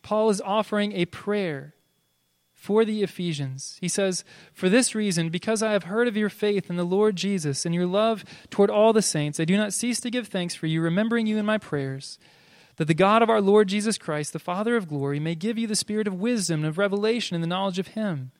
Paul 0.01 0.29
is 0.29 0.41
offering 0.41 0.93
a 0.93 1.05
prayer 1.05 1.75
for 2.53 2.85
the 2.85 3.01
Ephesians. 3.01 3.79
He 3.81 3.87
says, 3.87 4.23
For 4.53 4.69
this 4.69 4.93
reason, 4.93 5.29
because 5.29 5.63
I 5.63 5.71
have 5.71 5.85
heard 5.85 6.07
of 6.07 6.15
your 6.15 6.29
faith 6.29 6.69
in 6.69 6.75
the 6.75 6.83
Lord 6.83 7.15
Jesus 7.15 7.65
and 7.65 7.73
your 7.73 7.87
love 7.87 8.23
toward 8.49 8.69
all 8.69 8.93
the 8.93 9.01
saints, 9.01 9.39
I 9.39 9.45
do 9.45 9.57
not 9.57 9.73
cease 9.73 9.99
to 10.01 10.11
give 10.11 10.27
thanks 10.27 10.53
for 10.53 10.67
you, 10.67 10.79
remembering 10.81 11.25
you 11.25 11.37
in 11.37 11.45
my 11.45 11.57
prayers, 11.57 12.19
that 12.75 12.85
the 12.85 12.93
God 12.93 13.21
of 13.23 13.31
our 13.31 13.41
Lord 13.41 13.67
Jesus 13.67 13.97
Christ, 13.97 14.31
the 14.31 14.39
Father 14.39 14.75
of 14.75 14.87
glory, 14.87 15.19
may 15.19 15.33
give 15.33 15.57
you 15.57 15.65
the 15.65 15.75
spirit 15.75 16.07
of 16.07 16.19
wisdom 16.19 16.59
and 16.59 16.67
of 16.67 16.77
revelation 16.77 17.35
in 17.35 17.41
the 17.41 17.47
knowledge 17.47 17.79
of 17.79 17.87
him, 17.87 18.31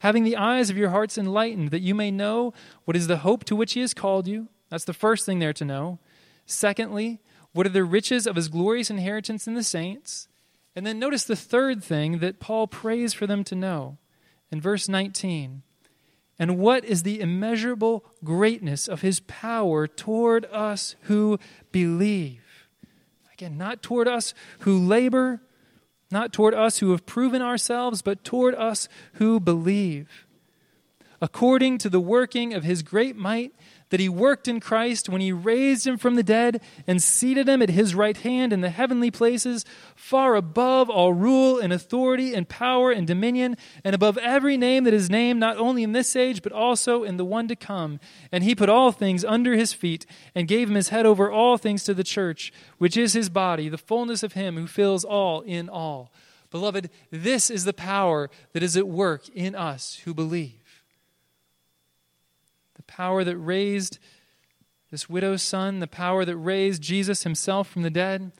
having 0.00 0.24
the 0.24 0.36
eyes 0.36 0.68
of 0.68 0.76
your 0.76 0.90
hearts 0.90 1.16
enlightened, 1.16 1.70
that 1.70 1.82
you 1.82 1.94
may 1.94 2.10
know 2.10 2.52
what 2.84 2.96
is 2.96 3.06
the 3.06 3.18
hope 3.18 3.44
to 3.44 3.54
which 3.54 3.74
he 3.74 3.80
has 3.80 3.94
called 3.94 4.26
you. 4.26 4.48
That's 4.72 4.84
the 4.84 4.94
first 4.94 5.26
thing 5.26 5.38
there 5.38 5.52
to 5.52 5.66
know. 5.66 5.98
Secondly, 6.46 7.20
what 7.52 7.66
are 7.66 7.68
the 7.68 7.84
riches 7.84 8.26
of 8.26 8.36
his 8.36 8.48
glorious 8.48 8.88
inheritance 8.88 9.46
in 9.46 9.52
the 9.52 9.62
saints? 9.62 10.28
And 10.74 10.86
then 10.86 10.98
notice 10.98 11.24
the 11.24 11.36
third 11.36 11.84
thing 11.84 12.20
that 12.20 12.40
Paul 12.40 12.66
prays 12.66 13.12
for 13.12 13.26
them 13.26 13.44
to 13.44 13.54
know 13.54 13.98
in 14.50 14.62
verse 14.62 14.88
19. 14.88 15.60
And 16.38 16.56
what 16.56 16.86
is 16.86 17.02
the 17.02 17.20
immeasurable 17.20 18.02
greatness 18.24 18.88
of 18.88 19.02
his 19.02 19.20
power 19.20 19.86
toward 19.86 20.46
us 20.46 20.96
who 21.02 21.38
believe? 21.70 22.66
Again, 23.34 23.58
not 23.58 23.82
toward 23.82 24.08
us 24.08 24.32
who 24.60 24.78
labor, 24.78 25.42
not 26.10 26.32
toward 26.32 26.54
us 26.54 26.78
who 26.78 26.92
have 26.92 27.04
proven 27.04 27.42
ourselves, 27.42 28.00
but 28.00 28.24
toward 28.24 28.54
us 28.54 28.88
who 29.14 29.38
believe. 29.38 30.26
According 31.20 31.76
to 31.78 31.90
the 31.90 32.00
working 32.00 32.54
of 32.54 32.64
his 32.64 32.82
great 32.82 33.16
might 33.16 33.52
that 33.92 34.00
he 34.00 34.08
worked 34.08 34.48
in 34.48 34.58
Christ 34.58 35.10
when 35.10 35.20
he 35.20 35.32
raised 35.32 35.86
him 35.86 35.98
from 35.98 36.14
the 36.14 36.22
dead 36.22 36.62
and 36.86 37.02
seated 37.02 37.46
him 37.46 37.60
at 37.60 37.68
his 37.68 37.94
right 37.94 38.16
hand 38.16 38.50
in 38.50 38.62
the 38.62 38.70
heavenly 38.70 39.10
places, 39.10 39.66
far 39.94 40.34
above 40.34 40.88
all 40.88 41.12
rule 41.12 41.58
and 41.58 41.74
authority 41.74 42.32
and 42.32 42.48
power 42.48 42.90
and 42.90 43.06
dominion, 43.06 43.54
and 43.84 43.94
above 43.94 44.16
every 44.16 44.56
name 44.56 44.84
that 44.84 44.94
is 44.94 45.10
named, 45.10 45.38
not 45.38 45.58
only 45.58 45.82
in 45.82 45.92
this 45.92 46.16
age, 46.16 46.42
but 46.42 46.52
also 46.52 47.04
in 47.04 47.18
the 47.18 47.24
one 47.24 47.46
to 47.48 47.54
come. 47.54 48.00
And 48.32 48.42
he 48.42 48.54
put 48.54 48.70
all 48.70 48.92
things 48.92 49.26
under 49.26 49.52
his 49.52 49.74
feet 49.74 50.06
and 50.34 50.48
gave 50.48 50.70
him 50.70 50.74
his 50.74 50.88
head 50.88 51.04
over 51.04 51.30
all 51.30 51.58
things 51.58 51.84
to 51.84 51.92
the 51.92 52.02
church, 52.02 52.50
which 52.78 52.96
is 52.96 53.12
his 53.12 53.28
body, 53.28 53.68
the 53.68 53.76
fullness 53.76 54.22
of 54.22 54.32
him 54.32 54.56
who 54.56 54.66
fills 54.66 55.04
all 55.04 55.42
in 55.42 55.68
all. 55.68 56.10
Beloved, 56.50 56.88
this 57.10 57.50
is 57.50 57.64
the 57.64 57.74
power 57.74 58.30
that 58.54 58.62
is 58.62 58.74
at 58.74 58.88
work 58.88 59.28
in 59.34 59.54
us 59.54 60.00
who 60.06 60.14
believe 60.14 60.61
the 62.82 62.92
power 62.92 63.22
that 63.22 63.36
raised 63.36 64.00
this 64.90 65.08
widow's 65.08 65.40
son, 65.40 65.78
the 65.78 65.86
power 65.86 66.24
that 66.24 66.36
raised 66.36 66.82
Jesus 66.82 67.22
himself 67.22 67.68
from 67.68 67.82
the 67.82 67.90
dead, 67.90 68.32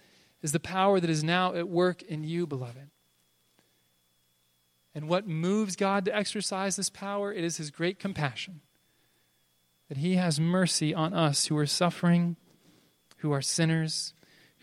is 0.42 0.50
the 0.50 0.58
power 0.58 0.98
that 0.98 1.08
is 1.08 1.22
now 1.22 1.54
at 1.54 1.68
work 1.68 2.02
in 2.02 2.24
you, 2.24 2.44
beloved. 2.44 2.90
And 4.96 5.08
what 5.08 5.28
moves 5.28 5.76
God 5.76 6.04
to 6.06 6.16
exercise 6.16 6.74
this 6.74 6.90
power? 6.90 7.32
It 7.32 7.44
is 7.44 7.58
his 7.58 7.70
great 7.70 8.00
compassion. 8.00 8.62
That 9.88 9.98
he 9.98 10.16
has 10.16 10.40
mercy 10.40 10.92
on 10.92 11.14
us 11.14 11.46
who 11.46 11.56
are 11.56 11.66
suffering, 11.66 12.36
who 13.18 13.30
are 13.30 13.42
sinners, 13.42 14.12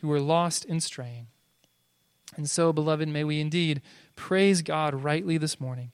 who 0.02 0.12
are 0.12 0.20
lost 0.20 0.66
and 0.66 0.84
straying. 0.84 1.28
And 2.36 2.50
so, 2.50 2.74
beloved, 2.74 3.08
may 3.08 3.24
we 3.24 3.40
indeed 3.40 3.82
praise 4.18 4.62
God 4.62 4.94
rightly 4.94 5.38
this 5.38 5.60
morning 5.60 5.94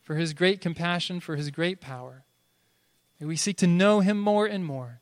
for 0.00 0.14
his 0.14 0.34
great 0.34 0.60
compassion, 0.60 1.18
for 1.18 1.34
his 1.34 1.50
great 1.50 1.80
power. 1.80 2.23
May 3.20 3.26
we 3.26 3.36
seek 3.36 3.56
to 3.58 3.66
know 3.66 4.00
him 4.00 4.18
more 4.18 4.46
and 4.46 4.64
more. 4.64 5.00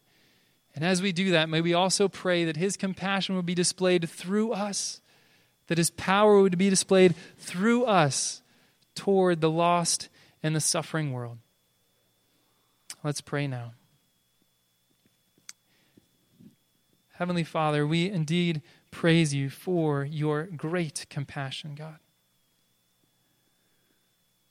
And 0.75 0.85
as 0.85 1.03
we 1.03 1.13
do 1.13 1.31
that, 1.33 1.49
may 1.49 1.61
we 1.61 1.75
also 1.75 2.09
pray 2.09 2.45
that 2.45 2.57
his 2.57 2.77
compassion 2.77 3.37
would 3.37 3.47
be 3.47 3.55
displayed 3.55 4.09
through 4.09 4.53
us, 4.53 5.01
that 5.67 5.79
his 5.79 5.91
power 5.91 6.41
would 6.41 6.57
be 6.57 6.71
displayed 6.71 7.15
through 7.37 7.85
us 7.85 8.43
toward 8.95 9.41
the 9.41 9.51
lost 9.51 10.09
and 10.43 10.57
the 10.57 10.61
suffering 10.61 11.13
world. 11.13 11.39
Let's 13.05 13.21
pray 13.21 13.47
now. 13.47 13.73
Heavenly 17.15 17.45
Father, 17.45 17.87
we 17.87 18.11
indeed 18.11 18.63
praise 18.91 19.35
you 19.35 19.51
for 19.51 20.05
your 20.05 20.45
great 20.45 21.07
compassion, 21.11 21.75
God. 21.75 21.99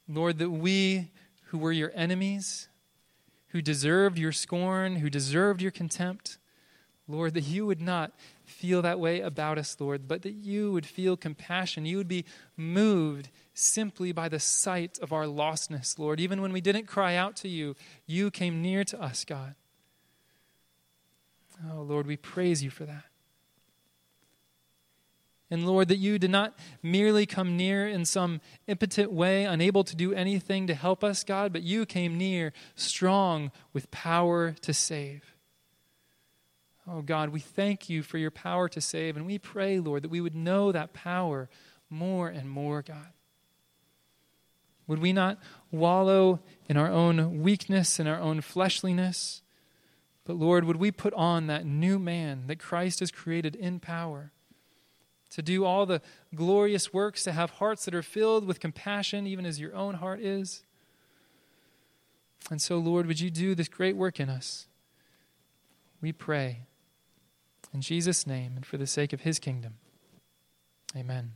Lord, 0.08 0.38
that 0.38 0.50
we 0.50 1.10
who 1.46 1.58
were 1.58 1.72
your 1.72 1.92
enemies, 1.94 2.68
who 3.52 3.62
deserved 3.62 4.18
your 4.18 4.32
scorn, 4.32 4.96
who 4.96 5.08
deserved 5.10 5.62
your 5.62 5.70
contempt. 5.70 6.38
Lord, 7.06 7.34
that 7.34 7.42
you 7.42 7.66
would 7.66 7.80
not 7.80 8.12
feel 8.44 8.80
that 8.82 8.98
way 8.98 9.20
about 9.20 9.58
us, 9.58 9.76
Lord, 9.78 10.08
but 10.08 10.22
that 10.22 10.34
you 10.34 10.72
would 10.72 10.86
feel 10.86 11.16
compassion. 11.16 11.84
You 11.84 11.98
would 11.98 12.08
be 12.08 12.24
moved 12.56 13.28
simply 13.52 14.12
by 14.12 14.28
the 14.28 14.38
sight 14.38 14.98
of 15.00 15.12
our 15.12 15.24
lostness, 15.24 15.98
Lord. 15.98 16.20
Even 16.20 16.40
when 16.40 16.52
we 16.52 16.60
didn't 16.60 16.86
cry 16.86 17.16
out 17.16 17.36
to 17.36 17.48
you, 17.48 17.76
you 18.06 18.30
came 18.30 18.62
near 18.62 18.84
to 18.84 19.02
us, 19.02 19.24
God. 19.24 19.54
Oh, 21.70 21.82
Lord, 21.82 22.06
we 22.06 22.16
praise 22.16 22.62
you 22.62 22.70
for 22.70 22.86
that. 22.86 23.04
And 25.52 25.66
Lord, 25.66 25.88
that 25.88 25.98
you 25.98 26.18
did 26.18 26.30
not 26.30 26.54
merely 26.82 27.26
come 27.26 27.58
near 27.58 27.86
in 27.86 28.06
some 28.06 28.40
impotent 28.66 29.12
way, 29.12 29.44
unable 29.44 29.84
to 29.84 29.94
do 29.94 30.14
anything 30.14 30.66
to 30.66 30.74
help 30.74 31.04
us, 31.04 31.24
God, 31.24 31.52
but 31.52 31.60
you 31.60 31.84
came 31.84 32.16
near, 32.16 32.54
strong, 32.74 33.52
with 33.74 33.90
power 33.90 34.52
to 34.62 34.72
save. 34.72 35.34
Oh, 36.88 37.02
God, 37.02 37.28
we 37.28 37.40
thank 37.40 37.90
you 37.90 38.02
for 38.02 38.16
your 38.16 38.30
power 38.30 38.66
to 38.70 38.80
save, 38.80 39.14
and 39.14 39.26
we 39.26 39.36
pray, 39.36 39.78
Lord, 39.78 40.04
that 40.04 40.10
we 40.10 40.22
would 40.22 40.34
know 40.34 40.72
that 40.72 40.94
power 40.94 41.50
more 41.90 42.28
and 42.28 42.48
more, 42.48 42.80
God. 42.80 43.12
Would 44.86 45.00
we 45.00 45.12
not 45.12 45.38
wallow 45.70 46.40
in 46.66 46.78
our 46.78 46.90
own 46.90 47.42
weakness 47.42 47.98
and 47.98 48.08
our 48.08 48.18
own 48.18 48.40
fleshliness? 48.40 49.42
But 50.24 50.36
Lord, 50.36 50.64
would 50.64 50.76
we 50.76 50.90
put 50.90 51.12
on 51.12 51.46
that 51.48 51.66
new 51.66 51.98
man 51.98 52.44
that 52.46 52.58
Christ 52.58 53.00
has 53.00 53.10
created 53.10 53.54
in 53.54 53.80
power? 53.80 54.32
To 55.34 55.42
do 55.42 55.64
all 55.64 55.86
the 55.86 56.02
glorious 56.34 56.92
works, 56.92 57.24
to 57.24 57.32
have 57.32 57.50
hearts 57.50 57.84
that 57.84 57.94
are 57.94 58.02
filled 58.02 58.46
with 58.46 58.60
compassion, 58.60 59.26
even 59.26 59.46
as 59.46 59.60
your 59.60 59.74
own 59.74 59.94
heart 59.94 60.20
is. 60.20 60.62
And 62.50 62.60
so, 62.60 62.78
Lord, 62.78 63.06
would 63.06 63.20
you 63.20 63.30
do 63.30 63.54
this 63.54 63.68
great 63.68 63.96
work 63.96 64.20
in 64.20 64.28
us? 64.28 64.66
We 66.00 66.12
pray. 66.12 66.66
In 67.72 67.80
Jesus' 67.80 68.26
name 68.26 68.52
and 68.56 68.66
for 68.66 68.76
the 68.76 68.86
sake 68.86 69.12
of 69.12 69.22
his 69.22 69.38
kingdom. 69.38 69.74
Amen. 70.96 71.30